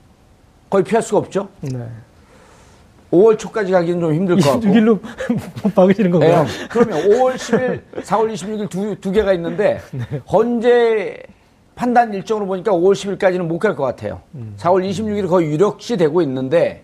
거의 0.71 0.83
피할 0.83 1.03
수가 1.03 1.19
없죠. 1.19 1.47
네. 1.61 1.79
5월 3.11 3.37
초까지 3.37 3.71
가기는 3.71 3.99
좀 4.01 4.13
힘들 4.13 4.35
것 4.37 4.49
같고. 4.53 4.61
26일로 4.65 4.99
못 5.63 5.75
박으시는 5.75 6.07
예, 6.07 6.11
건가요? 6.11 6.45
그러면 6.69 6.99
5월 7.03 7.35
10일, 7.35 7.81
4월 8.01 8.33
26일 8.33 8.69
두, 8.69 8.95
두 8.99 9.11
개가 9.11 9.33
있는데, 9.33 9.79
네. 9.93 10.21
헌재 10.31 11.21
판단 11.75 12.13
일정으로 12.13 12.45
보니까 12.47 12.71
5월 12.71 12.93
10일까지는 12.93 13.43
못 13.43 13.59
갈 13.59 13.75
것 13.75 13.83
같아요. 13.83 14.21
음. 14.35 14.53
4월 14.57 14.87
26일이 14.89 15.27
거의 15.27 15.47
유력시 15.49 15.97
되고 15.97 16.21
있는데, 16.21 16.83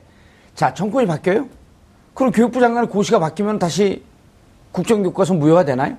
자, 0.56 0.74
정권이 0.74 1.08
바뀌어요? 1.08 1.46
그럼 2.14 2.32
교육부 2.32 2.60
장관 2.60 2.88
고시가 2.88 3.20
바뀌면 3.20 3.58
다시 3.60 4.04
국정교과서 4.74 5.34
무효가 5.34 5.64
되나요? 5.66 5.96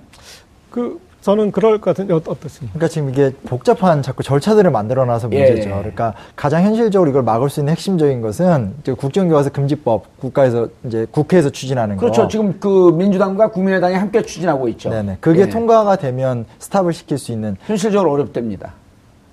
그 0.70 1.00
저는 1.22 1.52
그럴 1.52 1.78
것 1.80 1.90
같은데 1.90 2.14
어- 2.14 2.16
어떻습니까? 2.16 2.72
그러니까 2.74 2.88
지금 2.88 3.08
이게 3.10 3.32
복잡한 3.46 4.02
자꾸 4.02 4.22
절차들을 4.24 4.70
만들어놔서 4.72 5.28
예. 5.32 5.38
문제죠. 5.46 5.68
그러니까 5.70 6.14
가장 6.34 6.64
현실적으로 6.64 7.08
이걸 7.10 7.22
막을 7.22 7.48
수 7.48 7.60
있는 7.60 7.70
핵심적인 7.72 8.20
것은 8.22 8.74
국정교과서 8.98 9.50
금지법 9.50 10.18
국가에서 10.18 10.68
이제 10.84 11.06
국회에서 11.12 11.50
추진하는 11.50 11.96
그렇죠. 11.96 12.22
거. 12.22 12.28
지금 12.28 12.58
그 12.58 12.90
민주당과 12.96 13.48
국민의당이 13.52 13.94
함께 13.94 14.22
추진하고 14.22 14.66
있죠. 14.70 14.90
네네. 14.90 15.18
그게 15.20 15.42
예. 15.42 15.48
통과가 15.48 15.96
되면 15.96 16.44
스탑을 16.58 16.92
시킬 16.92 17.18
수 17.18 17.30
있는 17.30 17.56
현실적으로 17.66 18.10
어렵답니다. 18.10 18.74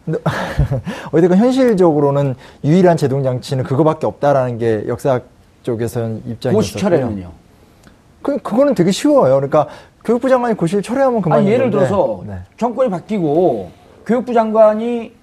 근데 0.09 0.17
어쨌든 1.11 1.37
현실적으로는 1.37 2.35
유일한 2.63 2.97
제동 2.97 3.23
장치는 3.23 3.63
그거밖에 3.63 4.07
없다라는 4.07 4.57
게 4.57 4.83
역사 4.87 5.21
쪽에서는 5.63 6.23
입장이었고요. 6.25 6.53
고시 6.57 6.77
철회는요. 6.77 7.31
그 8.21 8.37
그거는 8.37 8.73
되게 8.75 8.91
쉬워요. 8.91 9.35
그러니까 9.35 9.67
교육부 10.03 10.27
장관이 10.29 10.55
고시를 10.55 10.81
철회하면 10.81 11.21
그만. 11.21 11.39
아니, 11.39 11.51
예를 11.51 11.69
들어서 11.69 12.23
네. 12.25 12.35
정권이 12.57 12.89
바뀌고 12.89 13.69
교육부 14.05 14.33
장관이 14.33 15.13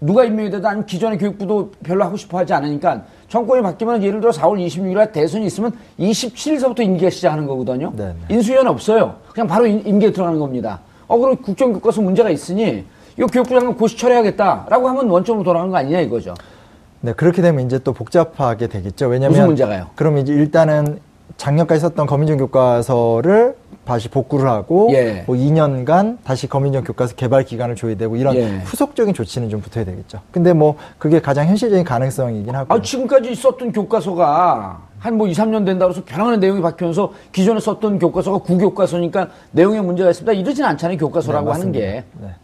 누가 0.00 0.24
임명이 0.24 0.50
되든 0.50 0.66
아니면 0.66 0.86
기존의 0.86 1.18
교육부도 1.18 1.70
별로 1.82 2.04
하고 2.04 2.16
싶어 2.16 2.38
하지 2.38 2.52
않으니까 2.52 3.04
정권이 3.28 3.62
바뀌면 3.62 4.02
예를 4.02 4.20
들어 4.20 4.32
4월 4.32 4.58
26일에 4.66 5.12
대선이 5.12 5.46
있으면 5.46 5.72
27일서부터 5.98 6.80
임기가 6.80 7.08
시작하는 7.10 7.46
거거든요. 7.46 7.92
네네. 7.96 8.14
인수위원 8.28 8.66
없어요. 8.66 9.14
그냥 9.32 9.46
바로 9.46 9.66
임- 9.66 9.82
임기에 9.86 10.12
들어가는 10.12 10.38
겁니다. 10.38 10.80
어, 11.06 11.16
그럼 11.18 11.36
국정교과서 11.36 12.02
문제가 12.02 12.28
있으니 12.30 12.84
이거 13.16 13.26
교육부 13.26 13.50
장관 13.54 13.76
고시 13.76 13.96
철회하겠다라고 13.96 14.88
하면 14.88 15.08
원점으로 15.08 15.44
돌아가는 15.44 15.70
거 15.70 15.78
아니냐 15.78 16.00
이거죠. 16.00 16.34
네, 17.00 17.12
그렇게 17.12 17.42
되면 17.42 17.64
이제 17.66 17.78
또 17.78 17.92
복잡하게 17.92 18.66
되겠죠. 18.66 19.08
왜냐면 19.08 19.32
무슨 19.32 19.46
문제가요? 19.46 19.88
그럼 19.94 20.18
이제 20.18 20.32
일단은 20.32 21.00
작년까지 21.36 21.80
썼던 21.80 22.06
검인정 22.06 22.38
교과서를 22.38 23.56
다시 23.84 24.08
복구를 24.08 24.48
하고 24.48 24.88
예. 24.92 25.24
뭐 25.26 25.36
2년간 25.36 26.18
다시 26.24 26.46
검인정 26.46 26.84
교과서 26.84 27.14
개발 27.14 27.44
기간을 27.44 27.76
줘야 27.76 27.94
되고 27.96 28.16
이런 28.16 28.34
예. 28.36 28.58
후속적인 28.64 29.12
조치는 29.12 29.50
좀 29.50 29.60
붙어야 29.60 29.84
되겠죠. 29.84 30.20
근데 30.30 30.52
뭐 30.52 30.76
그게 30.98 31.20
가장 31.20 31.46
현실적인 31.46 31.84
가능성이긴 31.84 32.54
하고. 32.54 32.72
아, 32.72 32.80
지금까지 32.80 33.34
썼던 33.34 33.72
교과서가 33.72 34.80
한 34.98 35.18
뭐 35.18 35.28
2, 35.28 35.32
3년 35.32 35.66
된다고 35.66 35.92
해서 35.92 36.00
변하는 36.06 36.40
내용이 36.40 36.62
바뀌면서 36.62 37.12
기존에 37.30 37.60
썼던 37.60 37.98
교과서가 37.98 38.38
구교과서니까 38.38 39.28
내용에 39.50 39.82
문제가 39.82 40.08
있습니다. 40.08 40.32
이러진 40.32 40.64
않잖아요, 40.64 40.96
교과서라고 40.96 41.52
네, 41.52 41.52
하는. 41.52 41.72
게. 41.72 42.04
네. 42.20 42.34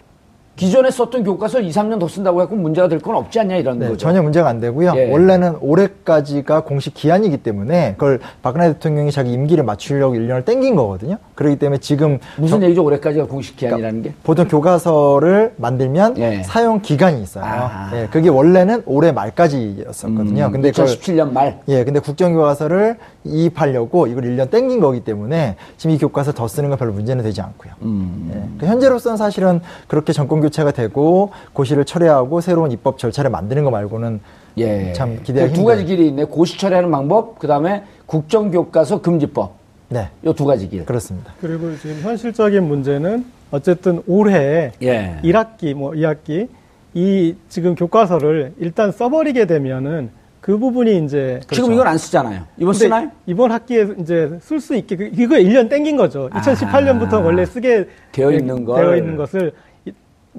기존에 0.57 0.91
썼던 0.91 1.25
교과서 1.25 1.61
2, 1.61 1.71
3년 1.71 1.99
더 1.99 2.07
쓴다고 2.07 2.43
해서 2.43 2.55
문제가 2.55 2.87
될 2.89 3.01
건 3.01 3.15
없지 3.17 3.41
않냐 3.41 3.57
이런 3.57 3.79
네, 3.79 3.87
거죠. 3.87 3.97
전혀 3.97 4.21
문제가 4.23 4.49
안 4.51 4.61
되고요. 4.61 4.93
예. 4.95 5.11
원래는 5.11 5.57
올해까지가 5.61 6.65
공식 6.65 6.93
기한이기 6.93 7.39
때문에 7.39 7.95
그걸 7.97 8.21
박근혜 8.43 8.71
대통령이 8.75 9.11
자기 9.11 9.33
임기를 9.33 9.65
맞추려고 9.65 10.15
1년을 10.17 10.45
땡긴 10.45 10.77
거거든요. 10.77 11.17
그렇기 11.35 11.59
때문에 11.59 11.79
지금 11.79 12.19
무슨 12.37 12.63
얘기죠? 12.63 12.85
올해까지가 12.85 13.25
공식 13.27 13.57
기한이라는 13.57 14.03
게? 14.03 14.13
보통 14.23 14.49
교과서를 14.49 15.55
만들면 15.57 16.19
예. 16.19 16.43
사용 16.43 16.83
기간이 16.83 17.23
있어요. 17.23 17.45
아. 17.47 17.91
예, 17.95 18.09
그게 18.11 18.29
원래는 18.29 18.83
올해 18.85 19.13
말까지였었거든요. 19.13 20.47
음, 20.47 20.53
근데 20.53 20.71
그걸 20.73 20.87
2017년 20.87 21.33
말. 21.33 21.61
예, 21.69 21.85
근데 21.85 22.01
국정교과서를 22.01 22.99
이입하려고 23.25 24.07
이걸 24.07 24.25
1년 24.25 24.51
땡긴 24.51 24.81
거기 24.81 25.01
때문에 25.01 25.57
지금 25.77 25.95
이 25.95 25.99
교과서 25.99 26.33
더 26.33 26.49
쓰는 26.49 26.71
건 26.71 26.79
별로 26.79 26.93
문제는 26.93 27.23
되지 27.23 27.41
않고요. 27.43 27.73
음. 27.83 28.31
예, 28.35 28.59
그 28.59 28.67
현재로서는 28.67 29.17
사실은 29.17 29.61
그렇게 29.89 30.13
정권 30.13 30.41
교체가 30.41 30.71
되고 30.73 31.31
고시를 31.53 31.85
철회하고 31.85 32.41
새로운 32.41 32.73
입법 32.73 32.99
절차를 32.99 33.31
만드는 33.31 33.65
거 33.65 33.71
말고는 33.71 34.21
예. 34.59 34.93
참 34.95 35.21
기대하기 35.23 35.53
그두 35.53 35.65
가지 35.65 35.85
길이 35.85 36.09
있네. 36.09 36.25
고시 36.25 36.59
처리하는 36.59 36.91
방법, 36.91 37.39
그 37.39 37.47
다음에 37.47 37.85
국정 38.07 38.51
교과서 38.51 39.01
금지법. 39.03 39.53
네, 39.91 40.09
요 40.25 40.33
두 40.33 40.45
가지 40.47 40.69
길. 40.69 40.85
그렇습니다. 40.87 41.33
그리고 41.41 41.77
지금 41.79 42.01
현실적인 42.01 42.63
문제는 42.67 43.25
어쨌든 43.51 44.03
올해 44.07 44.73
예. 44.83 45.17
1학기 45.23 45.75
뭐 45.75 45.91
2학기 45.93 46.49
이 46.95 47.35
지금 47.49 47.75
교과서를 47.75 48.55
일단 48.59 48.93
써버리게 48.93 49.47
되면은 49.47 50.11
그 50.40 50.57
부분이 50.57 51.05
이제 51.05 51.40
지금 51.50 51.72
이건 51.74 51.87
안 51.87 51.98
쓰잖아요. 51.98 52.42
이번 52.57 52.72
쓰나요? 52.74 53.11
이번 53.26 53.53
학기에 53.53 53.88
이제 54.00 54.38
쓸 54.40 54.59
수 54.59 54.74
있게 54.74 54.96
그- 54.96 55.11
이거 55.12 55.35
1년 55.37 55.68
땡긴 55.68 55.96
거죠. 55.96 56.31
2018년부터 56.33 57.14
아. 57.14 57.18
원래 57.18 57.44
쓰게 57.44 57.87
되어 58.12 58.33
있는 58.33 58.64
걸. 58.64 58.81
되어 58.81 58.96
있는 58.96 59.16
것을 59.16 59.53
이- 59.85 59.92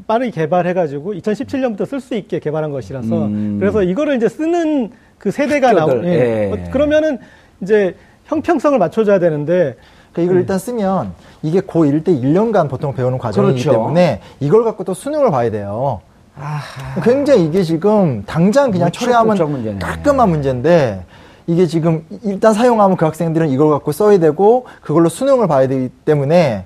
빠르게 0.08 0.32
개발해가지고 0.32 1.14
2017년부터 1.14 1.86
쓸 1.86 2.00
수 2.00 2.16
있게 2.16 2.40
개발한 2.40 2.72
것이라서 2.72 3.26
음. 3.26 3.58
그래서 3.60 3.84
이거를 3.84 4.16
이제 4.16 4.28
쓰는 4.28 4.90
그 5.20 5.30
세대가 5.30 5.74
나오. 5.74 6.04
예. 6.04 6.08
예. 6.08 6.52
어, 6.52 6.72
그러면은 6.72 7.20
이제 7.62 7.96
형평성을 8.26 8.78
맞춰줘야 8.80 9.20
되는데 9.20 9.76
그러니까 10.14 10.22
이걸 10.32 10.42
일단 10.42 10.58
쓰면 10.58 11.12
이게 11.44 11.60
고1 11.60 12.04
때 12.04 12.12
1년간 12.12 12.70
보통 12.70 12.96
배우는 12.96 13.20
과정이기 13.20 13.62
그렇죠. 13.62 13.72
때문에 13.80 14.22
이걸 14.40 14.64
갖고 14.64 14.84
또 14.84 14.96
수능을 14.96 15.30
봐야 15.30 15.52
돼요. 15.52 16.02
굉장히 17.04 17.46
이게 17.46 17.64
지금 17.64 18.24
당장 18.26 18.72
그냥 18.72 18.90
문제네. 19.52 19.80
깔끔한 19.80 20.30
문제인데 20.30 21.06
이게 21.48 21.66
지금 21.66 22.06
일단 22.24 22.54
사용하면 22.54 22.98
그 22.98 23.06
학생들은 23.06 23.50
이걸 23.50 23.70
갖고 23.72 23.92
써야 23.92 24.18
되고 24.18 24.66
그걸로 24.82 25.10
수능을 25.10 25.48
봐야 25.48 25.68
되기 25.68 25.90
때문에 26.06 26.66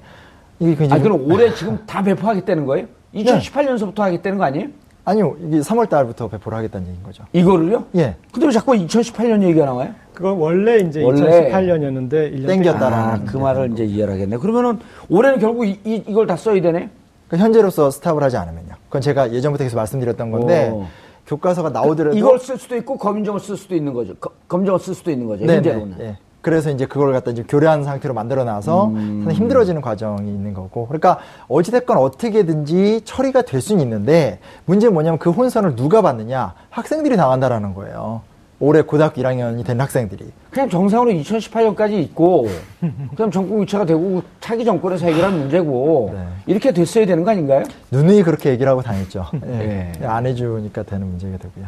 이게 0.60 0.74
아, 0.74 0.76
굉장히 0.76 1.04
그럼 1.04 1.32
올해 1.32 1.54
지금 1.54 1.80
다 1.86 2.04
배포하겠다는 2.04 2.66
거예요? 2.66 2.88
2018년서부터 3.14 4.00
하겠다는 4.00 4.38
거 4.38 4.44
아니에요? 4.44 4.68
아니요 5.06 5.36
이게 5.40 5.60
3월 5.60 5.88
달부터 5.88 6.28
배포를 6.30 6.58
하겠다는 6.58 6.88
얘기인 6.88 7.04
거죠. 7.04 7.24
이거를요? 7.32 7.86
예. 7.96 8.16
근데 8.32 8.48
왜 8.48 8.52
자꾸 8.52 8.74
2018년 8.74 9.44
얘기가 9.44 9.66
나와요? 9.66 9.94
그건 10.14 10.38
원래 10.38 10.78
이제 10.78 11.04
원래 11.04 11.52
2018년이었는데 11.52 12.12
1년 12.34 12.48
땡겼다라는 12.48 12.98
아, 12.98 13.20
그 13.26 13.38
말을 13.38 13.72
이제 13.74 13.84
이해하겠네. 13.86 14.38
그러면은 14.38 14.80
올해는 15.10 15.40
결국 15.40 15.66
이, 15.66 15.80
이, 15.84 16.04
이걸 16.08 16.26
다 16.26 16.36
써야 16.36 16.60
되네? 16.62 16.90
그러니까 17.36 17.44
현재로서 17.44 17.92
스탑을 17.92 18.24
하지 18.24 18.38
않으면요. 18.38 18.76
그건 18.88 19.02
제가 19.02 19.32
예전부터 19.34 19.64
계속 19.64 19.76
말씀드렸던 19.78 20.32
건데 20.32 20.70
오. 20.74 20.86
교과서가 21.28 21.70
나오더라도 21.70 22.18
이걸 22.18 22.40
쓸 22.40 22.58
수도 22.58 22.76
있고 22.78 22.98
검정을 22.98 23.40
쓸 23.40 23.58
수도 23.58 23.76
있는 23.76 23.94
거죠. 23.94 24.16
거- 24.16 24.32
검정을 24.48 24.80
쓸 24.80 24.94
수도 24.94 25.12
있는 25.12 25.28
거죠. 25.28 25.42
네네. 25.46 25.56
현재로는. 25.58 25.96
예. 26.00 26.18
그래서 26.42 26.70
이제 26.70 26.86
그걸 26.86 27.12
갖다 27.12 27.32
이제 27.32 27.44
교류한 27.48 27.84
상태로 27.84 28.14
만들어 28.14 28.44
놔서 28.44 28.86
음. 28.90 29.28
힘들어지는 29.32 29.82
과정이 29.82 30.30
있는 30.30 30.54
거고. 30.54 30.86
그러니까 30.88 31.18
어찌됐건 31.48 31.98
어떻게든지 31.98 33.02
처리가 33.04 33.42
될 33.42 33.62
수는 33.62 33.82
있는데 33.82 34.40
문제는 34.66 34.94
뭐냐면 34.94 35.18
그 35.18 35.32
혼선을 35.32 35.76
누가 35.76 36.04
받느냐? 36.04 36.54
학생들이 36.70 37.18
당한다라는 37.18 37.74
거예요. 37.74 38.22
올해 38.60 38.82
고등학교 38.82 39.22
1학년이 39.22 39.66
된 39.66 39.82
학생들이. 39.82 40.26
그냥 40.50 40.70
정상으로 40.70 41.12
2018년까지 41.12 41.94
있고 42.04 42.48
그냥 43.16 43.30
정권 43.32 43.60
교체가 43.60 43.86
되고 43.86 44.24
차기 44.40 44.64
정권에서 44.64 45.08
해결한 45.08 45.38
문제고 45.38 46.12
네. 46.14 46.26
이렇게 46.46 46.72
됐어야 46.72 47.06
되는 47.06 47.24
거 47.24 47.32
아닌가요? 47.32 47.64
누누이 47.92 48.24
그렇게 48.24 48.52
얘기를 48.52 48.70
하고 48.70 48.82
다녔죠. 48.82 49.26
예. 49.34 49.92
네. 50.00 50.06
안 50.06 50.26
해주니까 50.26 50.84
되는 50.84 51.08
문제가 51.08 51.38
되고요. 51.38 51.68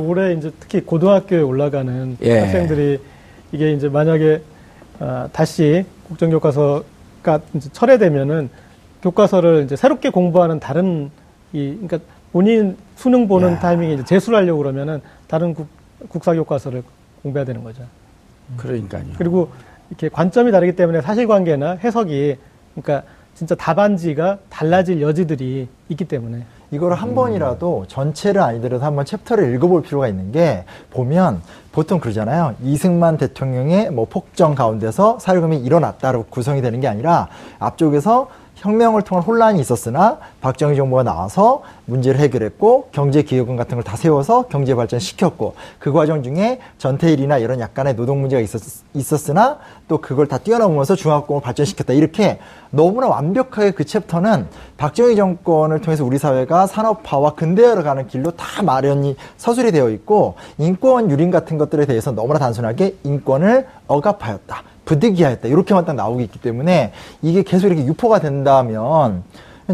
올해 0.00 0.32
이제 0.34 0.50
특히 0.58 0.80
고등학교에 0.80 1.40
올라가는 1.40 2.16
예. 2.22 2.38
학생들이 2.40 2.98
이게 3.52 3.72
이제 3.72 3.88
만약에 3.88 4.42
아, 5.00 5.28
다시 5.32 5.84
국정교과서가 6.08 7.40
이제 7.54 7.68
철회되면은 7.72 8.48
교과서를 9.02 9.64
이제 9.64 9.76
새롭게 9.76 10.10
공부하는 10.10 10.60
다른 10.60 11.10
이 11.52 11.76
그러니까 11.82 11.98
본인 12.32 12.76
수능 12.96 13.28
보는 13.28 13.52
야. 13.52 13.58
타이밍에 13.60 13.94
이제 13.94 14.04
재수를 14.04 14.38
하려고 14.38 14.58
그러면은 14.58 15.00
다른 15.28 15.54
국, 15.54 15.68
국사 16.08 16.34
교과서를 16.34 16.82
공부해야 17.22 17.44
되는 17.44 17.62
거죠. 17.62 17.82
그러니까요. 18.56 19.04
그리고 19.16 19.50
이렇게 19.90 20.08
관점이 20.08 20.50
다르기 20.50 20.74
때문에 20.74 21.02
사실관계나 21.02 21.72
해석이 21.72 22.36
그러니까 22.74 23.06
진짜 23.34 23.54
답안지가 23.54 24.38
달라질 24.48 25.00
여지들이 25.00 25.68
있기 25.88 26.04
때문에 26.04 26.44
이거를 26.70 26.96
한 26.96 27.14
번이라도 27.14 27.84
전체를 27.86 28.40
아니더라도 28.40 28.84
한번 28.84 29.04
챕터를 29.04 29.54
읽어볼 29.54 29.82
필요가 29.82 30.08
있는 30.08 30.32
게 30.32 30.64
보면 30.90 31.42
보통 31.70 32.00
그러잖아요. 32.00 32.54
이승만 32.62 33.18
대통령의 33.18 33.90
뭐 33.90 34.06
폭정 34.08 34.54
가운데서 34.54 35.18
사회금이 35.18 35.58
일어났다로 35.58 36.24
구성이 36.30 36.62
되는 36.62 36.80
게 36.80 36.88
아니라 36.88 37.28
앞쪽에서 37.58 38.30
혁명을 38.62 39.02
통한 39.02 39.24
혼란이 39.24 39.60
있었으나 39.60 40.18
박정희 40.40 40.76
정부가 40.76 41.02
나와서 41.02 41.62
문제를 41.86 42.20
해결했고 42.20 42.88
경제 42.92 43.22
기획원 43.22 43.56
같은 43.56 43.76
걸 43.76 43.82
다 43.82 43.96
세워서 43.96 44.42
경제 44.48 44.76
발전시켰고 44.76 45.54
그 45.80 45.92
과정 45.92 46.22
중에 46.22 46.60
전태일이나 46.78 47.38
이런 47.38 47.58
약간의 47.58 47.96
노동 47.96 48.20
문제가 48.20 48.40
있었, 48.40 49.28
으나또 49.28 49.98
그걸 50.00 50.28
다 50.28 50.38
뛰어넘으면서 50.38 50.94
중화국을 50.94 51.42
발전시켰다 51.42 51.92
이렇게 51.92 52.38
너무나 52.70 53.08
완벽하게 53.08 53.72
그 53.72 53.84
챕터는 53.84 54.46
박정희 54.76 55.16
정권을 55.16 55.80
통해서 55.80 56.04
우리 56.04 56.18
사회가 56.18 56.68
산업화와 56.68 57.34
근대화로 57.34 57.82
가는 57.82 58.06
길로 58.06 58.30
다 58.30 58.62
마련이 58.62 59.16
서술이 59.36 59.72
되어 59.72 59.90
있고 59.90 60.36
인권 60.58 61.10
유린 61.10 61.32
같은 61.32 61.58
것들에 61.58 61.86
대해서 61.86 62.12
너무나 62.12 62.38
단순하게 62.38 62.98
인권을 63.02 63.66
억압하였다. 63.88 64.71
부득이하였다. 64.84 65.48
이렇게만 65.48 65.84
딱 65.84 65.94
나오고 65.94 66.20
있기 66.22 66.40
때문에 66.40 66.92
이게 67.22 67.42
계속 67.42 67.68
이렇게 67.68 67.84
유포가 67.84 68.20
된다면 68.20 69.22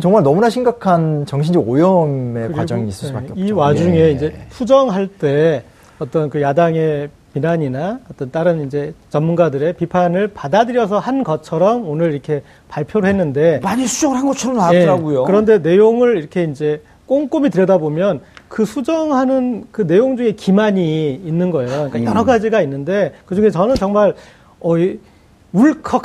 정말 0.01 0.23
너무나 0.23 0.51
심각한 0.51 1.25
정신적 1.27 1.69
오염의 1.69 2.53
과정이 2.53 2.89
있을 2.89 3.05
예, 3.05 3.09
수밖에 3.09 3.27
없죠. 3.31 3.45
이 3.45 3.51
와중에 3.53 3.99
예. 3.99 4.11
이제 4.11 4.35
수정할 4.51 5.09
때 5.09 5.65
어떤 5.99 6.31
그 6.31 6.43
야당의 6.43 7.09
비난이나 7.35 8.01
어떤 8.11 8.31
다른 8.31 8.67
이제 8.67 8.95
전문가들의 9.11 9.75
비판을 9.75 10.29
받아들여서 10.29 10.99
한 10.99 11.25
것처럼 11.25 11.89
오늘 11.89 12.13
이렇게 12.13 12.43
발표를 12.69 13.09
했는데 13.09 13.61
많이 13.63 13.87
수정을 13.87 14.19
한 14.19 14.27
것처럼 14.27 14.57
예, 14.57 14.61
나왔더라고요. 14.61 15.25
그런데 15.25 15.59
내용을 15.59 16.19
이렇게 16.19 16.45
이제 16.45 16.83
꼼꼼히 17.07 17.49
들여다보면 17.51 18.21
그 18.49 18.65
수정하는 18.65 19.65
그 19.73 19.87
내용 19.87 20.17
중에 20.17 20.33
기만이 20.33 21.15
있는 21.15 21.51
거예요. 21.51 21.89
그러니까 21.91 21.99
음. 21.99 22.05
여러 22.05 22.25
가지가 22.25 22.61
있는데 22.63 23.13
그 23.27 23.35
중에 23.35 23.51
저는 23.51 23.75
정말 23.77 24.15
어, 24.61 24.79
이 24.79 24.99
울컥 25.53 26.03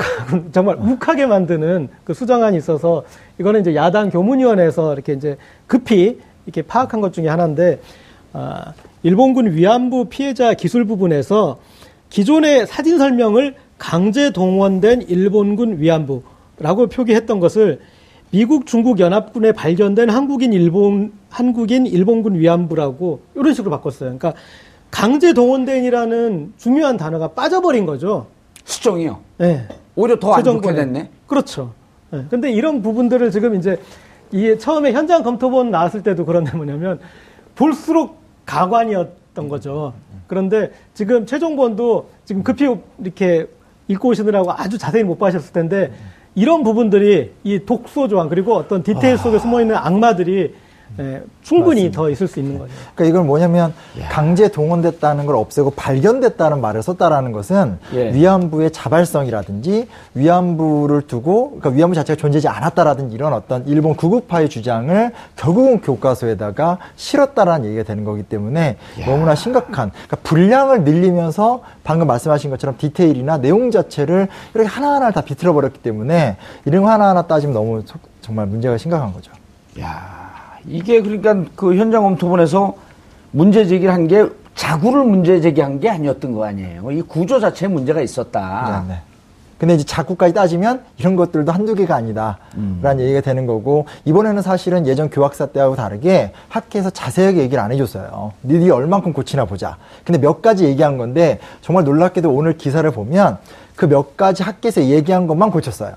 정말 0.53 0.77
욱하게 0.77 1.25
만드는 1.25 1.89
그 2.03 2.13
수정안이 2.13 2.57
있어서 2.57 3.03
이거는 3.39 3.61
이제 3.61 3.75
야당 3.75 4.09
교문위원회에서 4.09 4.93
이렇게 4.93 5.13
이제 5.13 5.37
급히 5.67 6.19
이렇게 6.45 6.61
파악한 6.61 7.01
것 7.01 7.13
중에 7.13 7.27
하나인데 7.27 7.79
아, 8.31 8.73
일본군 9.03 9.51
위안부 9.53 10.05
피해자 10.09 10.53
기술 10.53 10.85
부분에서 10.85 11.59
기존의 12.09 12.67
사진 12.67 12.97
설명을 12.97 13.55
강제 13.77 14.31
동원된 14.31 15.03
일본군 15.03 15.79
위안부라고 15.79 16.87
표기했던 16.87 17.39
것을 17.39 17.81
미국 18.31 18.65
중국 18.65 18.99
연합군에 18.99 19.51
발견된 19.51 20.09
한국인 20.09 20.53
일본 20.53 21.11
한국인 21.29 21.85
일본군 21.85 22.35
위안부라고 22.35 23.21
이런 23.35 23.53
식으로 23.53 23.71
바꿨어요. 23.71 24.17
그러니까 24.17 24.33
강제 24.89 25.33
동원된이라는 25.33 26.53
중요한 26.57 26.97
단어가 26.97 27.29
빠져버린 27.29 27.85
거죠. 27.85 28.27
수정이요. 28.65 29.19
네. 29.37 29.67
오히려 29.95 30.19
더 30.19 30.33
안 30.33 30.43
좋게. 30.43 30.73
됐네. 30.73 31.09
그렇죠. 31.27 31.73
네. 32.11 32.25
근데 32.29 32.51
이런 32.51 32.81
부분들을 32.81 33.31
지금 33.31 33.55
이제 33.55 33.79
이 34.31 34.57
처음에 34.57 34.91
현장 34.93 35.23
검토본 35.23 35.71
나왔을 35.71 36.01
때도 36.03 36.25
그런 36.25 36.43
게 36.43 36.55
뭐냐면 36.55 36.99
볼수록 37.55 38.17
가관이었던 38.45 39.47
거죠. 39.49 39.93
그런데 40.27 40.71
지금 40.93 41.25
최종본도 41.25 42.09
지금 42.25 42.43
급히 42.43 42.67
이렇게 42.99 43.47
읽고 43.87 44.09
오시느라고 44.09 44.51
아주 44.53 44.77
자세히 44.77 45.03
못 45.03 45.17
봐셨을 45.19 45.53
텐데 45.53 45.91
이런 46.35 46.63
부분들이 46.63 47.31
이 47.43 47.59
독소 47.65 48.07
조항 48.07 48.29
그리고 48.29 48.55
어떤 48.55 48.81
디테일 48.81 49.17
속에 49.17 49.37
숨어 49.37 49.61
있는 49.61 49.75
악마들이 49.75 50.55
예, 50.99 51.23
충분히 51.41 51.91
더 51.91 52.09
있을 52.09 52.27
수 52.27 52.39
있는 52.39 52.59
거죠. 52.59 52.71
그러니까 52.93 53.05
이건 53.17 53.27
뭐냐면 53.27 53.73
강제 54.09 54.47
동원됐다는 54.49 55.25
걸 55.25 55.35
없애고 55.35 55.71
발견됐다는 55.71 56.61
말을 56.61 56.83
썼다라는 56.83 57.31
것은 57.31 57.79
예. 57.93 58.13
위안부의 58.13 58.71
자발성이라든지 58.71 59.87
위안부를 60.13 61.03
두고 61.07 61.49
그러니까 61.59 61.69
위안부 61.69 61.95
자체가 61.95 62.17
존재하지 62.17 62.47
않았다라든지 62.47 63.15
이런 63.15 63.33
어떤 63.33 63.65
일본 63.67 63.95
구급파의 63.95 64.49
주장을 64.49 65.11
결국은 65.35 65.81
교과서에다가 65.81 66.77
실었다라는 66.95 67.65
얘기가 67.67 67.83
되는 67.83 68.03
거기 68.03 68.23
때문에 68.23 68.77
너무나 69.05 69.35
심각한 69.35 69.89
그러니까 69.91 70.17
분량을 70.23 70.83
늘리면서 70.83 71.61
방금 71.83 72.07
말씀하신 72.07 72.49
것처럼 72.51 72.75
디테일이나 72.77 73.37
내용 73.37 73.71
자체를 73.71 74.27
이렇게 74.53 74.69
하나하나 74.69 75.11
다 75.11 75.21
비틀어 75.21 75.53
버렸기 75.53 75.79
때문에 75.79 76.37
이런 76.65 76.83
거 76.83 76.89
하나하나 76.89 77.23
따지면 77.23 77.53
너무 77.53 77.81
속- 77.85 77.99
정말 78.21 78.45
문제가 78.45 78.77
심각한 78.77 79.11
거죠. 79.11 79.31
야 79.81 80.22
이게 80.67 81.01
그러니까 81.01 81.43
그 81.55 81.75
현장 81.75 82.03
검토본에서 82.03 82.73
문제 83.31 83.65
제기를 83.65 83.93
한 83.93 84.07
게 84.07 84.27
자구를 84.55 85.03
문제 85.03 85.41
제기한 85.41 85.79
게 85.79 85.89
아니었던 85.89 86.31
거 86.33 86.45
아니에요. 86.45 86.91
이 86.91 87.01
구조 87.01 87.39
자체에 87.39 87.67
문제가 87.67 88.01
있었다. 88.01 88.83
네, 88.87 88.93
네. 88.93 88.99
근데 89.57 89.73
이제 89.75 89.83
자꾸까지 89.83 90.33
따지면 90.33 90.81
이런 90.97 91.15
것들도 91.15 91.51
한두 91.51 91.73
개가 91.73 91.95
아니다. 91.95 92.37
라는 92.81 93.03
얘기가 93.03 93.21
되는 93.21 93.47
거고, 93.47 93.85
이번에는 94.05 94.41
사실은 94.41 94.85
예전 94.85 95.09
교학사 95.09 95.45
때하고 95.47 95.75
다르게 95.75 96.33
학회에서 96.49 96.89
자세하게 96.91 97.39
얘기를 97.39 97.63
안 97.63 97.71
해줬어요. 97.71 98.33
니들이 98.43 98.69
얼만큼 98.69 99.13
고치나 99.13 99.45
보자. 99.45 99.77
근데 100.03 100.19
몇 100.19 100.41
가지 100.41 100.65
얘기한 100.65 100.97
건데, 100.97 101.39
정말 101.61 101.85
놀랍게도 101.85 102.29
오늘 102.29 102.57
기사를 102.57 102.89
보면 102.91 103.37
그 103.75 103.87
몇 103.87 104.17
가지 104.17 104.43
학회에서 104.43 104.83
얘기한 104.83 105.25
것만 105.27 105.49
고쳤어요. 105.49 105.93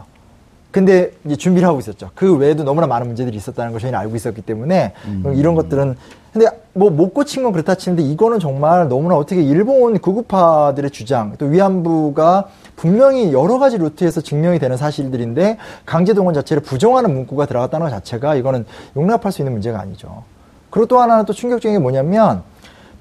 근데 0.70 1.11
이제 1.24 1.37
준비를 1.37 1.66
하고 1.66 1.79
있었죠. 1.79 2.11
그 2.14 2.37
외에도 2.37 2.62
너무나 2.62 2.87
많은 2.87 3.07
문제들이 3.07 3.37
있었다는 3.37 3.72
걸 3.72 3.81
저희는 3.81 3.98
알고 3.98 4.14
있었기 4.16 4.42
때문에 4.42 4.92
이런 5.35 5.55
것들은 5.55 5.96
근데 6.33 6.48
뭐 6.74 6.90
못 6.90 7.14
고친 7.14 7.42
건 7.44 7.52
그렇다 7.52 7.76
치는데 7.76 8.02
이거는 8.02 8.38
정말 8.40 8.87
너무나 8.88 9.16
어떻게 9.16 9.42
일본 9.42 9.98
극우파들의 9.98 10.90
주장 10.90 11.35
또 11.38 11.46
위안부가 11.46 12.48
분명히 12.76 13.33
여러 13.33 13.59
가지 13.59 13.79
루트에서 13.79 14.20
증명이 14.20 14.59
되는 14.59 14.76
사실들인데 14.76 15.57
강제 15.87 16.12
동원 16.12 16.35
자체를 16.35 16.62
부정하는 16.62 17.11
문구가 17.14 17.46
들어갔다는 17.46 17.87
것 17.87 17.90
자체가 17.90 18.35
이거는 18.35 18.66
용납할 18.96 19.33
수 19.33 19.40
있는 19.40 19.52
문제가 19.52 19.81
아니죠. 19.81 20.24
그리고 20.68 20.87
또 20.88 21.00
하나는 21.00 21.24
또 21.24 21.33
충격적인 21.33 21.74
게 21.74 21.79
뭐냐면 21.83 22.42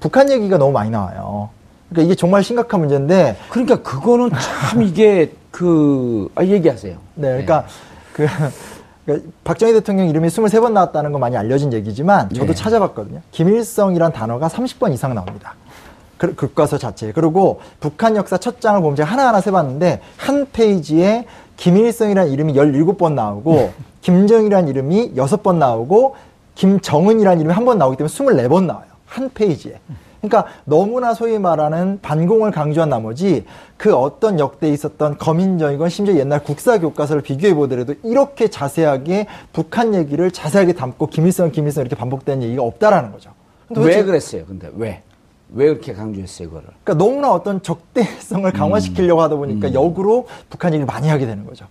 북한 0.00 0.30
얘기가 0.30 0.56
너무 0.56 0.72
많이 0.72 0.88
나와요. 0.88 1.50
그러니까 1.90 2.06
이게 2.06 2.14
정말 2.14 2.42
심각한 2.42 2.80
문제인데 2.80 3.36
그러니까 3.50 3.82
그거는 3.82 4.30
참 4.70 4.80
이게 4.82 5.32
그 5.56 6.28
아, 6.34 6.44
얘기하세요. 6.44 6.98
네, 7.14 7.28
그러니까 7.28 7.64
그 8.12 8.26
그러니까 9.06 9.30
박정희 9.42 9.72
대통령 9.72 10.06
이름이 10.06 10.28
23번 10.28 10.72
나왔다는 10.72 11.12
건 11.12 11.20
많이 11.22 11.34
알려진 11.34 11.72
얘기지만 11.72 12.28
저도 12.28 12.50
예. 12.50 12.54
찾아봤거든요. 12.54 13.22
김일성이란 13.30 14.12
단어가 14.12 14.48
30번 14.48 14.92
이상 14.92 15.14
나옵니다. 15.14 15.54
그, 16.18 16.34
교과서 16.34 16.76
자체에. 16.76 17.12
그리고 17.12 17.60
북한 17.80 18.16
역사 18.16 18.36
첫 18.36 18.60
장을 18.60 18.78
보면 18.82 18.96
제가 18.96 19.10
하나하나 19.10 19.40
세봤는데 19.40 20.02
한 20.18 20.46
페이지에 20.52 21.24
김일성이라는 21.56 22.30
이름이 22.32 22.52
17번 22.52 23.14
나오고 23.14 23.72
김정이라는 24.02 24.68
이름이 24.68 25.14
6번 25.14 25.54
나오고 25.54 26.16
김정은이라는 26.54 27.40
이름이 27.40 27.54
한 27.54 27.64
번 27.64 27.78
나오기 27.78 27.96
때문에 27.96 28.12
24번 28.12 28.64
나와요. 28.66 28.88
한 29.06 29.30
페이지에. 29.32 29.80
그러니까 30.28 30.46
너무나 30.64 31.14
소위 31.14 31.38
말하는 31.38 32.00
반공을 32.02 32.50
강조한 32.50 32.88
나머지 32.88 33.44
그 33.76 33.94
어떤 33.94 34.38
역대에 34.38 34.70
있었던 34.70 35.18
거민정이건 35.18 35.88
심지어 35.88 36.16
옛날 36.16 36.42
국사 36.42 36.78
교과서를 36.78 37.22
비교해 37.22 37.54
보더라도 37.54 37.94
이렇게 38.02 38.48
자세하게 38.48 39.26
북한 39.52 39.94
얘기를 39.94 40.30
자세하게 40.30 40.74
담고 40.74 41.06
김일성 41.08 41.50
김일성 41.52 41.82
이렇게 41.82 41.96
반복되는 41.96 42.42
얘기가 42.42 42.62
없다라는 42.62 43.12
거죠. 43.12 43.30
근데 43.68 43.80
왜 43.80 43.86
도대체 43.86 44.04
그랬어요? 44.04 44.44
근데 44.46 44.70
왜? 44.76 45.02
왜 45.54 45.66
그렇게 45.66 45.92
강조했어요, 45.92 46.48
그거를? 46.48 46.68
그러니까 46.82 47.04
너무나 47.04 47.32
어떤 47.32 47.62
적대성을 47.62 48.50
강화시키려고 48.52 49.22
하다 49.22 49.36
보니까 49.36 49.72
역으로 49.74 50.26
북한 50.50 50.72
얘기를 50.72 50.86
많이 50.86 51.08
하게 51.08 51.26
되는 51.26 51.46
거죠. 51.46 51.66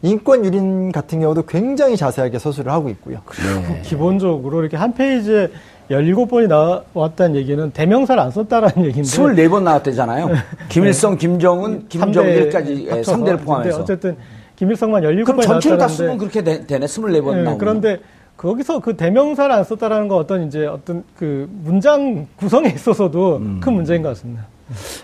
인권 0.00 0.44
유린 0.44 0.92
같은 0.92 1.20
경우도 1.20 1.42
굉장히 1.46 1.96
자세하게 1.96 2.38
서술을 2.38 2.70
하고 2.72 2.88
있고요. 2.90 3.20
네. 3.66 3.82
기본적으로 3.84 4.60
이렇게 4.60 4.76
한 4.76 4.94
페이지에 4.94 5.48
17번이 5.90 6.46
나왔다는 6.94 7.36
얘기는 7.36 7.70
대명사를 7.70 8.20
안 8.22 8.30
썼다라는 8.30 8.84
얘기인데 8.86 9.02
24번 9.02 9.62
나왔대잖아요. 9.62 10.30
김일성, 10.68 11.16
김정은, 11.16 11.86
네. 11.88 11.98
삼대 11.98 12.20
김정일까지 12.22 12.84
예, 12.86 12.90
합쳐서. 12.90 13.16
3대를 13.16 13.24
근데 13.24 13.44
포함해서. 13.44 13.80
어쨌든 13.80 14.16
김일성만 14.56 15.02
17번이 15.02 15.24
그럼 15.24 15.40
전체를 15.40 15.78
다 15.78 15.88
쓰면 15.88 16.18
그렇게 16.18 16.42
되, 16.42 16.66
되네. 16.66 16.86
24번 16.86 17.14
예, 17.32 17.42
나오면. 17.42 17.58
그런데 17.58 17.98
거기서 18.36 18.80
그 18.80 18.96
대명사를 18.96 19.50
안 19.50 19.64
썼다라는 19.64 20.08
건 20.08 20.18
어떤 20.18 20.46
이제 20.46 20.66
어떤 20.66 21.04
그 21.16 21.48
문장 21.64 22.26
구성에 22.36 22.68
있어서도 22.68 23.36
음. 23.38 23.60
큰 23.62 23.72
문제인 23.72 24.02
것 24.02 24.10
같습니다. 24.10 24.46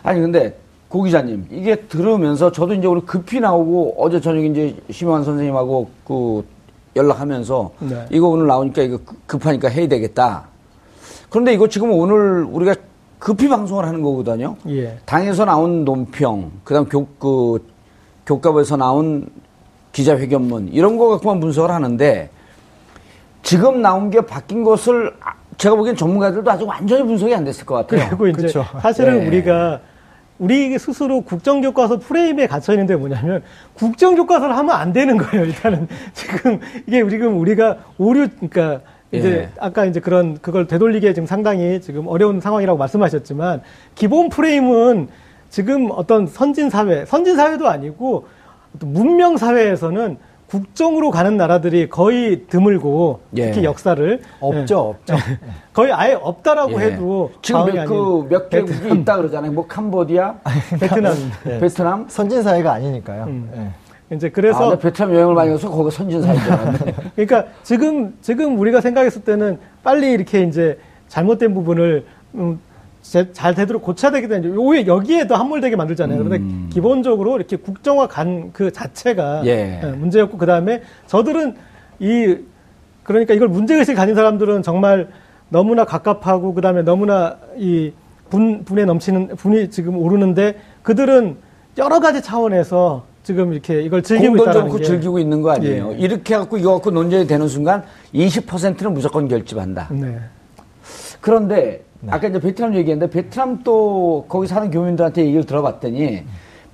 아니 0.03 0.21
근데 0.21 0.55
고 0.89 1.03
기자님 1.03 1.47
이게 1.51 1.75
들으면서 1.77 2.53
저도 2.53 2.75
이제 2.75 2.87
우리 2.87 3.01
급히 3.01 3.41
나오고 3.41 3.95
어제 3.99 4.21
저녁에 4.21 4.47
이제 4.47 4.77
심영환 4.91 5.25
선생님하고 5.25 5.89
그 6.07 6.45
연락하면서 6.95 7.71
네. 7.81 8.05
이거 8.11 8.29
오늘 8.29 8.47
나오니까 8.47 8.83
이거 8.83 8.99
급- 9.05 9.27
급하니까 9.27 9.69
해야 9.69 9.89
되겠다. 9.89 10.45
그런데 11.35 11.53
이거 11.53 11.67
지금 11.67 11.91
오늘 11.91 12.45
우리가 12.45 12.77
급히 13.19 13.49
방송을 13.49 13.85
하는 13.85 14.03
거거든요. 14.03 14.55
예. 14.69 14.97
당에서 15.05 15.45
나온 15.45 15.85
논평, 15.85 16.53
그다음 16.63 16.89
교, 16.89 17.07
그 17.19 17.67
교과부에서 18.25 18.77
나온 18.77 19.27
기자회견문 19.91 20.69
이런 20.69 20.97
거 20.97 21.09
갖고만 21.09 21.41
분석을 21.41 21.73
하는데 21.73 22.31
지금 23.43 23.83
나온 23.83 24.11
게 24.11 24.21
바뀐 24.21 24.63
것을 24.63 25.13
아- 25.21 25.35
제가 25.59 25.75
보기엔 25.75 25.97
전문가들도 25.97 26.49
아직 26.49 26.69
완전히 26.69 27.03
분석이 27.03 27.35
안 27.35 27.43
됐을 27.43 27.67
것 27.67 27.75
같아요. 27.75 28.11
그리고 28.11 28.29
이제 28.29 28.37
그렇죠. 28.37 28.65
사실은 28.81 29.19
네. 29.19 29.27
우리가 29.27 29.81
우리 30.39 30.79
스스로 30.79 31.23
국정교과서 31.23 31.99
프레임에 31.99 32.47
갇혀 32.47 32.75
있는데 32.75 32.95
뭐냐면 32.95 33.43
국정교과서를 33.75 34.57
하면 34.57 34.77
안 34.77 34.93
되는 34.93 35.17
거예요. 35.17 35.47
일단은 35.47 35.89
지금 36.15 36.61
이게 36.87 37.09
지금 37.09 37.41
우리가 37.41 37.79
오류 37.99 38.29
그러니까 38.29 38.83
이제 39.15 39.31
예. 39.31 39.49
아까 39.59 39.85
이제 39.85 40.01
그런 40.01 40.39
그걸 40.41 40.67
되돌리기에 40.67 41.15
지금 41.15 41.27
상당히 41.27 41.81
지금 41.81 42.07
어려운 42.07 42.41
상황이라고 42.41 42.79
말씀하셨지만 42.79 43.63
기본 43.95 44.29
프레임은 44.29 45.09
지금 45.51 45.91
어떤 45.93 46.27
선진 46.27 46.71
사회, 46.71 47.05
선진 47.05 47.37
사회도 47.37 47.69
아니고 47.69 48.27
어떤 48.75 48.93
문명 48.93 49.37
사회에서는 49.37 50.19
국정으로 50.47 51.11
가는 51.11 51.37
나라들이 51.37 51.89
거의 51.89 52.47
드물고 52.47 53.21
예. 53.37 53.47
특히 53.47 53.65
역사를 53.65 54.21
없죠, 54.41 54.97
없죠. 55.01 55.17
거의 55.73 55.93
아예 55.93 56.15
없다라고 56.15 56.81
예. 56.81 56.87
해도 56.87 57.33
지금 57.43 57.61
과언이 57.61 57.79
몇, 57.79 57.87
그 57.87 57.95
아닌 57.95 58.29
몇 58.29 58.51
개국이 58.51 59.01
있다 59.01 59.17
그러잖아요. 59.17 59.53
뭐 59.53 59.67
캄보디아, 59.67 60.35
베트남. 60.79 61.15
예. 61.47 61.59
베트남. 61.59 62.07
선진 62.09 62.43
사회가 62.43 62.73
아니니까요. 62.73 63.25
음. 63.25 63.75
예. 64.15 64.17
이제 64.17 64.27
아, 64.29 64.31
그래서 64.33 64.71
나 64.71 64.79
베트남 64.79 65.15
여행을 65.15 65.35
많이 65.35 65.51
가서 65.51 65.71
거기 65.71 65.95
알았네. 66.51 66.79
그러니까 67.17 67.45
지금 67.63 68.15
지금 68.23 68.59
우리가 68.59 68.81
생각했을 68.81 69.23
때는 69.23 69.59
빨리 69.83 70.13
이렇게 70.13 70.43
이제 70.43 70.79
잘못된 71.09 71.53
부분을 71.55 72.05
음, 72.35 72.59
제- 73.03 73.33
잘 73.33 73.55
되도록 73.55 73.83
고쳐야 73.83 74.11
되기 74.11 74.29
때문에 74.29 74.55
오히려 74.57 74.95
여기에도 74.97 75.37
함몰되게 75.37 75.77
만들잖아요. 75.77 76.25
그런데 76.25 76.69
기본적으로 76.73 77.37
이렇게 77.37 77.57
국정화 77.57 78.09
간 78.09 78.51
그 78.53 78.73
자체가 78.73 79.43
예. 79.47 79.81
예, 79.83 79.87
문제였고 79.89 80.39
그 80.39 80.47
다음에 80.47 80.83
저들은 81.07 81.55
이 82.01 82.37
그러니까 83.03 83.35
이걸 83.35 83.49
문제의식 83.49 83.95
가진 83.97 84.15
사람들은 84.15 84.63
정말 84.63 85.09
너무나 85.51 85.85
갑갑하고 85.85 86.55
그 86.55 86.61
다음에 86.63 86.83
너무나 86.83 87.37
이 87.57 87.93
분, 88.31 88.65
분에 88.65 88.85
넘치는 88.87 89.37
분이 89.37 89.71
지금 89.71 89.99
오르는데 89.99 90.57
그들은 90.83 91.37
여러 91.77 92.01
가지 92.01 92.23
차원에서 92.23 93.05
지금 93.25 93.55
이렇게 93.55 93.81
이걸 93.81 94.03
즐기고 94.03 94.37
있다는 94.37 94.67
좋고 94.67 94.77
게 94.77 94.85
즐기고 94.85 95.19
있는 95.19 95.41
거 95.41 95.51
아니에요. 95.51 95.93
예. 95.93 95.97
이렇게 95.97 96.35
해갖고 96.35 96.59
이거 96.59 96.75
갖고 96.75 96.91
논쟁이 96.91 97.27
되는 97.27 97.49
순간 97.49 97.83
20%는 98.15 98.93
무조건 98.93 99.27
결집한다. 99.27 99.89
네. 99.93 100.19
그런데 101.23 101.83
아까 102.09 102.29
이제 102.29 102.39
베트남 102.39 102.75
얘기했는데 102.75 103.11
베트남 103.11 103.63
또 103.65 104.27
거기 104.29 104.47
사는 104.47 104.71
교민들한테 104.71 105.25
얘기를 105.25 105.45
들어봤더니 105.47 106.23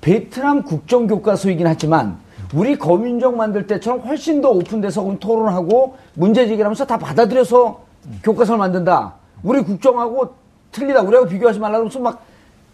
베트남 0.00 0.64
국정교과서이긴 0.64 1.68
하지만 1.68 2.18
우리 2.52 2.76
거민정 2.76 3.36
만들 3.36 3.68
때처럼 3.68 4.00
훨씬 4.00 4.40
더 4.40 4.50
오픈돼서 4.50 5.16
토론하고 5.20 5.96
문제 6.14 6.46
제기를 6.46 6.64
하면서 6.64 6.84
다 6.84 6.98
받아들여서 6.98 7.80
교과서를 8.24 8.58
만든다. 8.58 9.14
우리 9.44 9.62
국정하고 9.62 10.34
틀리다. 10.72 11.02
우리하고 11.02 11.28
비교하지 11.28 11.60
말라 11.60 11.74
그러면서 11.74 12.00
막 12.00 12.24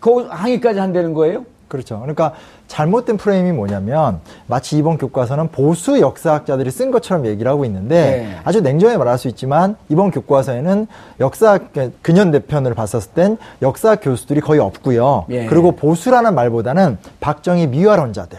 거기 0.00 0.26
항의까지 0.26 0.78
한다는 0.78 1.12
거예요? 1.12 1.44
그렇죠. 1.68 1.98
그러니까 2.00 2.32
잘못된 2.68 3.16
프레임이 3.16 3.52
뭐냐면 3.52 4.20
마치 4.46 4.76
이번 4.78 4.98
교과서는 4.98 5.48
보수 5.48 6.00
역사학자들이 6.00 6.70
쓴 6.70 6.90
것처럼 6.90 7.26
얘기를 7.26 7.50
하고 7.50 7.64
있는데 7.64 7.96
네. 7.96 8.36
아주 8.44 8.60
냉정하게 8.60 8.98
말할 8.98 9.18
수 9.18 9.28
있지만 9.28 9.76
이번 9.88 10.10
교과서에는 10.10 10.86
역사 11.20 11.58
근현대 12.02 12.40
편을 12.40 12.74
봤었을 12.74 13.12
땐 13.12 13.36
역사 13.62 13.96
교수들이 13.96 14.40
거의 14.40 14.60
없고요. 14.60 15.26
예. 15.30 15.46
그리고 15.46 15.72
보수라는 15.72 16.34
말보다는 16.34 16.98
박정희 17.20 17.68
미화론자들 17.68 18.38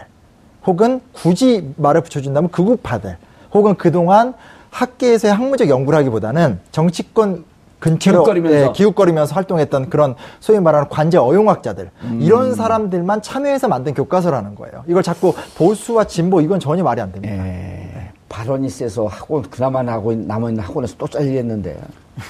혹은 0.66 1.00
굳이 1.12 1.72
말을 1.76 2.02
붙여준다면 2.02 2.50
극우파들 2.50 3.16
혹은 3.52 3.74
그동안 3.74 4.34
학계에서의 4.70 5.32
학문적 5.34 5.68
연구를 5.68 5.98
하기보다는 5.98 6.60
정치권 6.72 7.44
근처로 7.80 8.24
기웃거리면서. 8.24 8.68
예, 8.68 8.72
기웃거리면서 8.72 9.34
활동했던 9.34 9.90
그런 9.90 10.14
소위 10.40 10.58
말하는 10.60 10.88
관제 10.88 11.18
어용학자들 11.18 11.90
음. 12.02 12.18
이런 12.22 12.54
사람들만 12.54 13.22
참여해서 13.22 13.68
만든 13.68 13.94
교과서라는 13.94 14.54
거예요. 14.56 14.84
이걸 14.88 15.02
자꾸 15.02 15.32
보수와 15.56 16.04
진보 16.04 16.40
이건 16.40 16.58
전혀 16.60 16.82
말이 16.82 17.00
안 17.00 17.12
됩니다. 17.12 17.34
예. 17.46 18.10
발언이 18.28 18.68
세서 18.68 19.06
학원 19.06 19.42
그나마 19.42 19.80
하고 19.86 20.12
있- 20.12 20.18
남아있는 20.18 20.62
학원에서 20.62 20.94
또 20.98 21.06
잘리겠는데 21.06 21.78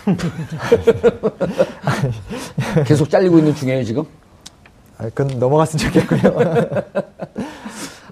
계속 2.86 3.08
잘리고 3.10 3.38
있는 3.38 3.54
중이에요 3.54 3.84
지금 3.84 4.04
아, 4.98 5.04
그건 5.14 5.38
넘어갔으면 5.38 5.92
좋겠고요. 5.92 6.34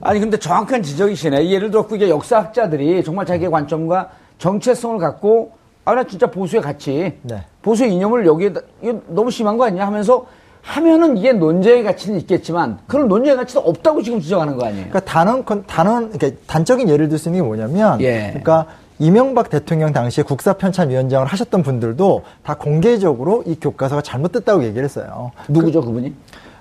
아니 0.00 0.20
근데 0.20 0.36
정확한 0.38 0.82
지적이시네 0.82 1.48
예를 1.50 1.70
들어 1.70 1.86
이게 1.92 2.08
역사학자들이 2.08 3.02
정말 3.02 3.26
자기의 3.26 3.50
관점과 3.50 4.10
정체성을 4.38 4.98
갖고 4.98 5.52
아 5.88 5.94
나 5.94 6.02
진짜 6.04 6.26
보수의 6.26 6.62
가치 6.62 7.16
네. 7.22 7.44
보수의 7.62 7.94
이념을 7.94 8.26
여기에 8.26 8.52
이거 8.82 9.00
너무 9.06 9.30
심한 9.30 9.56
거 9.56 9.64
아니냐 9.64 9.86
하면서 9.86 10.26
하면은 10.62 11.16
이게 11.16 11.32
논쟁의 11.32 11.84
가치는 11.84 12.18
있겠지만 12.20 12.78
그런 12.88 13.06
논쟁의 13.06 13.36
가치도 13.36 13.60
없다고 13.60 14.02
지금 14.02 14.20
지적하는 14.20 14.56
거 14.56 14.66
아니에요 14.66 14.88
그러니까 14.88 15.00
단언 15.10 15.44
컨- 15.44 15.62
단언 15.64 16.10
그러니까 16.10 16.40
단적인 16.48 16.88
예를 16.88 17.08
들 17.08 17.18
수 17.18 17.28
있는 17.28 17.42
게 17.42 17.46
뭐냐면 17.46 18.00
예. 18.00 18.26
그러니까 18.30 18.66
이명박 18.98 19.48
대통령 19.48 19.92
당시에 19.92 20.24
국사편찬위원장을 20.24 21.24
하셨던 21.24 21.62
분들도 21.62 22.22
다 22.42 22.54
공개적으로 22.54 23.44
이 23.46 23.54
교과서가 23.60 24.02
잘못됐다고 24.02 24.64
얘기를 24.64 24.82
했어요. 24.84 25.30
누구죠 25.48 25.82
그분이 25.82 26.12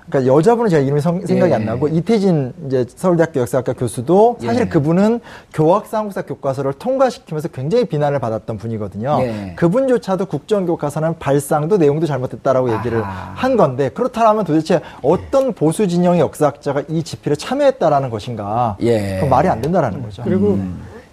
그러니까 0.10 0.34
여자분은 0.36 0.70
제가 0.70 0.84
이름이 0.84 1.02
성- 1.02 1.26
생각이 1.26 1.52
예. 1.52 1.56
안 1.56 1.65
나고 1.65 1.88
이태진 1.88 2.54
이제 2.68 2.86
서울대학교 2.88 3.39
역사학과 3.39 3.74
교수도 3.74 4.38
사실 4.39 4.62
예. 4.62 4.65
그분은 4.70 5.20
교학사 5.54 5.98
한국사 5.98 6.22
교과서를 6.22 6.74
통과시키면서 6.74 7.48
굉장히 7.48 7.86
비난을 7.86 8.20
받았던 8.20 8.58
분이거든요. 8.58 9.18
예. 9.22 9.54
그분조차도 9.56 10.28
국정교과서는 10.28 11.18
발상도 11.18 11.78
내용도 11.78 12.06
잘못됐다라고 12.06 12.72
얘기를 12.78 13.00
아하. 13.02 13.32
한 13.36 13.58
건데 13.58 13.89
그렇다면 13.89 14.46
도대체 14.46 14.82
어떤 15.02 15.54
보수 15.54 15.88
진영의 15.88 16.20
역사학자가 16.20 16.84
이 16.88 17.02
집필에 17.02 17.36
참여했다라는 17.36 18.12
것인가? 18.12 18.78
예. 18.82 19.15
그건 19.15 19.30
말이 19.30 19.48
안 19.48 19.60
된다라는 19.62 20.04
거죠. 20.04 20.22
그리고 20.24 20.60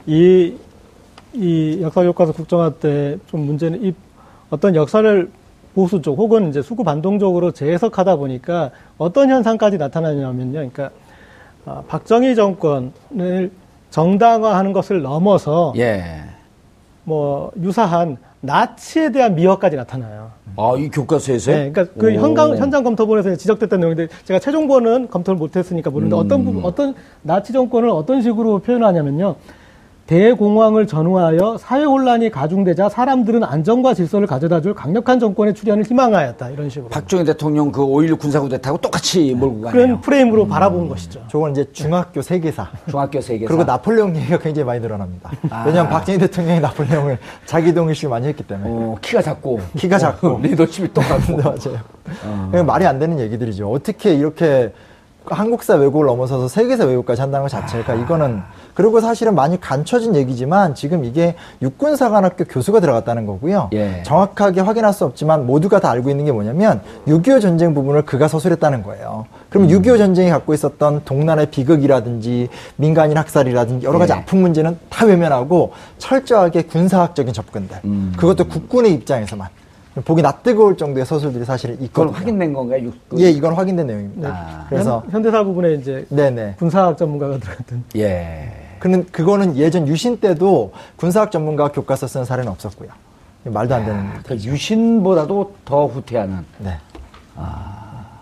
이, 0.06 0.54
이 1.32 1.78
역사교과서 1.80 2.32
국정화 2.32 2.74
때 2.74 3.16
좀 3.28 3.46
문제는 3.46 3.82
이 3.84 3.94
어떤 4.50 4.74
역사를 4.74 5.30
보수 5.74 6.02
쪽 6.02 6.18
혹은 6.18 6.48
이제 6.48 6.62
수구 6.62 6.84
반동적으로 6.84 7.52
재해석하다 7.52 8.16
보니까 8.16 8.70
어떤 8.98 9.30
현상까지 9.30 9.78
나타나냐면요. 9.78 10.52
그러니까 10.52 10.90
아, 11.64 11.82
박정희 11.88 12.34
정권을 12.34 13.50
정당화하는 13.90 14.72
것을 14.72 15.02
넘어서 15.02 15.72
예. 15.76 16.04
뭐 17.04 17.52
유사한 17.60 18.16
나치에 18.40 19.12
대한 19.12 19.34
미화까지 19.36 19.76
나타나요. 19.76 20.30
아, 20.56 20.74
이 20.76 20.88
교과서에서요? 20.90 21.56
네, 21.56 21.70
그러니까 21.70 21.94
그 21.96 22.08
오. 22.08 22.10
현장, 22.12 22.56
현장 22.56 22.82
검토본에서 22.82 23.36
지적됐던 23.36 23.78
내용인데 23.80 24.08
제가 24.24 24.40
최종본은 24.40 25.08
검토를 25.08 25.38
못했으니까 25.38 25.90
모르는데 25.90 26.16
어떤 26.16 26.40
음. 26.40 26.44
부분, 26.44 26.64
어떤 26.64 26.94
나치 27.22 27.52
정권을 27.52 27.88
어떤 27.88 28.20
식으로 28.20 28.58
표현하냐면요. 28.58 29.36
대공황을 30.06 30.86
전후하여 30.86 31.56
사회 31.58 31.84
혼란이 31.84 32.30
가중되자 32.30 32.88
사람들은 32.88 33.44
안정과 33.44 33.94
질서를 33.94 34.26
가져다줄 34.26 34.74
강력한 34.74 35.20
정권의 35.20 35.54
출현을 35.54 35.84
희망하였다 35.84 36.50
이런 36.50 36.68
식으로 36.68 36.88
박정희 36.88 37.24
대통령 37.24 37.70
그 37.70 37.82
5.16 37.82 38.18
군사구대타고 38.18 38.78
똑같이 38.78 39.32
몰고 39.34 39.62
가네요. 39.62 39.72
그런 39.72 40.00
프레임으로 40.00 40.48
바라본 40.48 40.88
것이죠. 40.88 41.20
저건 41.28 41.52
이제 41.52 41.66
중학교 41.72 42.20
세계사. 42.20 42.68
중학교 42.90 43.20
세계사. 43.20 43.48
그리고 43.48 43.64
나폴레옹 43.64 44.16
얘기가 44.16 44.38
굉장히 44.38 44.66
많이 44.66 44.80
늘어납니다. 44.80 45.30
아. 45.50 45.64
왜냐하면 45.66 45.92
박정희 45.92 46.18
대통령이 46.18 46.60
나폴레옹을 46.60 47.18
자기 47.46 47.72
동일식 47.72 48.08
많이 48.08 48.26
했기 48.26 48.42
때문에. 48.42 48.68
어, 48.70 48.96
키가 49.00 49.22
작고. 49.22 49.60
키가 49.76 49.98
작고. 49.98 50.40
리더십이 50.42 50.92
똑같고. 50.92 51.36
네, 51.36 51.42
맞아요. 51.42 51.80
그냥 52.50 52.66
말이 52.66 52.84
안 52.86 52.98
되는 52.98 53.18
얘기들이죠. 53.20 53.70
어떻게 53.70 54.14
이렇게 54.14 54.72
한국사 55.26 55.74
왜곡을 55.76 56.06
넘어서서 56.06 56.48
세계사 56.48 56.84
왜곡까지 56.84 57.20
한다는 57.20 57.44
것 57.44 57.48
자체가 57.48 57.94
이거는 57.94 58.42
그리고 58.74 59.00
사실은 59.00 59.34
많이 59.34 59.60
감춰진 59.60 60.16
얘기지만 60.16 60.74
지금 60.74 61.04
이게 61.04 61.34
육군사관학교 61.60 62.44
교수가 62.44 62.80
들어갔다는 62.80 63.26
거고요. 63.26 63.68
예. 63.74 64.02
정확하게 64.04 64.62
확인할 64.62 64.92
수 64.92 65.04
없지만 65.04 65.46
모두가 65.46 65.78
다 65.80 65.90
알고 65.90 66.08
있는 66.10 66.24
게 66.24 66.32
뭐냐면 66.32 66.80
6.25 67.06 67.40
전쟁 67.42 67.74
부분을 67.74 68.02
그가 68.06 68.28
서술했다는 68.28 68.82
거예요. 68.82 69.26
그럼 69.50 69.68
6.25 69.68 69.98
전쟁이 69.98 70.30
갖고 70.30 70.54
있었던 70.54 71.02
동란의 71.04 71.46
비극이라든지 71.50 72.48
민간인 72.76 73.18
학살이라든지 73.18 73.86
여러 73.86 73.98
가지 73.98 74.12
예. 74.12 74.16
아픈 74.16 74.40
문제는 74.40 74.78
다 74.88 75.04
외면하고 75.04 75.72
철저하게 75.98 76.62
군사학적인 76.62 77.32
접근들. 77.34 77.76
음. 77.84 78.12
그것도 78.16 78.48
국군의 78.48 78.92
입장에서만. 78.94 79.48
보기 80.06 80.22
낯뜨거울 80.22 80.78
정도의 80.78 81.04
서술들이 81.04 81.44
사실 81.44 81.76
있거든요. 81.82 82.14
확인된 82.16 82.54
건가요? 82.54 82.82
육- 82.84 82.94
그- 83.10 83.20
예, 83.20 83.28
이건 83.28 83.52
확인된 83.52 83.86
내용입니다. 83.86 84.28
아. 84.30 84.66
그래서 84.70 85.02
현, 85.04 85.12
현대사 85.16 85.44
부분에 85.44 85.74
이제 85.74 86.06
네네. 86.08 86.54
군사학 86.58 86.96
전문가가 86.96 87.36
들어갔던 87.36 87.84
예. 87.96 88.50
그는 88.82 89.06
그거는 89.12 89.56
예전 89.56 89.86
유신 89.86 90.16
때도 90.16 90.72
군사학 90.96 91.30
전문가 91.30 91.68
가 91.68 91.72
교과서 91.72 92.08
쓰는 92.08 92.26
사례는 92.26 92.50
없었고요. 92.50 92.88
말도 93.44 93.76
안 93.76 93.84
되는. 93.84 94.10
그 94.26 94.34
유신보다도 94.34 95.54
더 95.64 95.86
후퇴하는. 95.86 96.44
네. 96.58 96.78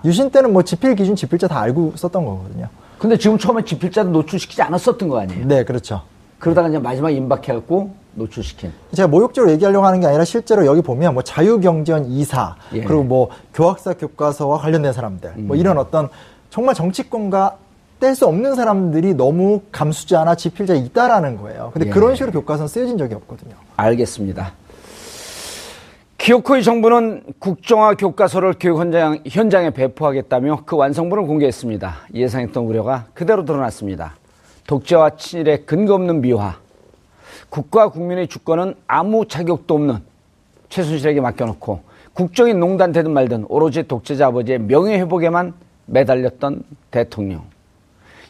유신 0.04 0.28
때는 0.28 0.52
뭐 0.52 0.62
지필 0.62 0.94
기준 0.96 1.16
지필자 1.16 1.48
다 1.48 1.60
알고 1.60 1.94
썼던 1.96 2.26
거거든요. 2.26 2.68
근데 2.98 3.16
지금 3.16 3.38
처음에 3.38 3.64
지필자도 3.64 4.10
노출시키지 4.10 4.60
않았었던 4.60 5.08
거 5.08 5.20
아니에요? 5.20 5.46
네, 5.46 5.64
그렇죠. 5.64 6.02
그러다가 6.38 6.68
이제 6.68 6.78
마지막 6.78 7.08
임박해갖고 7.08 7.94
노출시킨. 8.16 8.70
제가 8.92 9.08
모욕적으로 9.08 9.50
얘기하려고 9.52 9.86
하는 9.86 10.00
게 10.00 10.08
아니라 10.08 10.26
실제로 10.26 10.66
여기 10.66 10.82
보면 10.82 11.14
뭐 11.14 11.22
자유경제원 11.22 12.04
이사 12.04 12.56
예. 12.74 12.82
그리고 12.82 13.02
뭐 13.02 13.30
교학사 13.54 13.94
교과서와 13.94 14.58
관련된 14.58 14.92
사람들 14.92 15.32
뭐 15.36 15.56
이런 15.56 15.78
어떤 15.78 16.10
정말 16.50 16.74
정치권과 16.74 17.56
뗄 18.00 18.14
수 18.14 18.26
없는 18.26 18.54
사람들이 18.54 19.14
너무 19.14 19.60
감수자나 19.70 20.34
지필자 20.34 20.74
있다라는 20.74 21.36
거예요. 21.36 21.70
근데 21.72 21.88
예. 21.88 21.90
그런 21.90 22.16
식으로 22.16 22.32
교과서는 22.32 22.66
쓰여진 22.66 22.96
적이 22.96 23.14
없거든요. 23.14 23.54
알겠습니다. 23.76 24.52
키오코이 26.16 26.62
정부는 26.62 27.22
국정화 27.38 27.94
교과서를 27.94 28.54
교육 28.58 28.78
현장, 28.78 29.18
현장에 29.26 29.70
배포하겠다며 29.70 30.62
그 30.66 30.76
완성본을 30.76 31.26
공개했습니다. 31.26 31.94
예상했던 32.14 32.64
우려가 32.64 33.06
그대로 33.14 33.44
드러났습니다. 33.44 34.16
독재와 34.66 35.16
친일의 35.16 35.66
근거 35.66 35.94
없는 35.94 36.20
미화, 36.20 36.56
국가 37.48 37.88
국민의 37.88 38.28
주권은 38.28 38.74
아무 38.86 39.26
자격도 39.26 39.74
없는 39.74 39.98
최순실에게 40.68 41.20
맡겨놓고 41.20 41.80
국정이 42.12 42.54
농단되든 42.54 43.10
말든 43.12 43.46
오로지 43.48 43.82
독재자 43.82 44.26
아버지의 44.26 44.60
명예회복에만 44.60 45.54
매달렸던 45.86 46.64
대통령. 46.90 47.44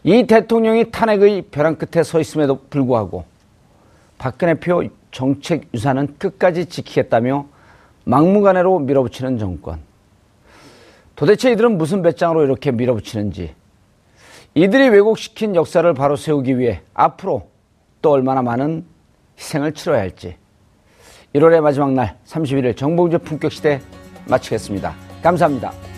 이 0.02 0.26
대통령이 0.26 0.90
탄핵의 0.90 1.42
벼랑 1.50 1.76
끝에 1.76 2.02
서 2.02 2.20
있음에도 2.20 2.60
불구하고 2.70 3.24
박근혜 4.18 4.54
표 4.54 4.82
정책 5.10 5.68
유산은 5.74 6.16
끝까지 6.18 6.66
지키겠다며 6.66 7.46
막무가내로 8.04 8.80
밀어붙이는 8.80 9.38
정권. 9.38 9.80
도대체 11.16 11.52
이들은 11.52 11.76
무슨 11.76 12.02
배짱으로 12.02 12.44
이렇게 12.44 12.70
밀어붙이는지, 12.70 13.54
이들이 14.54 14.88
왜곡시킨 14.88 15.54
역사를 15.54 15.92
바로 15.94 16.16
세우기 16.16 16.58
위해 16.58 16.80
앞으로 16.94 17.48
또 18.02 18.10
얼마나 18.10 18.42
많은 18.42 18.84
희생을 19.38 19.72
치러야 19.72 20.00
할지. 20.00 20.36
1월의 21.34 21.60
마지막 21.60 21.92
날 21.92 22.16
31일 22.26 22.76
정봉주 22.76 23.20
품격시대 23.20 23.80
마치겠습니다. 24.28 24.94
감사합니다. 25.22 25.89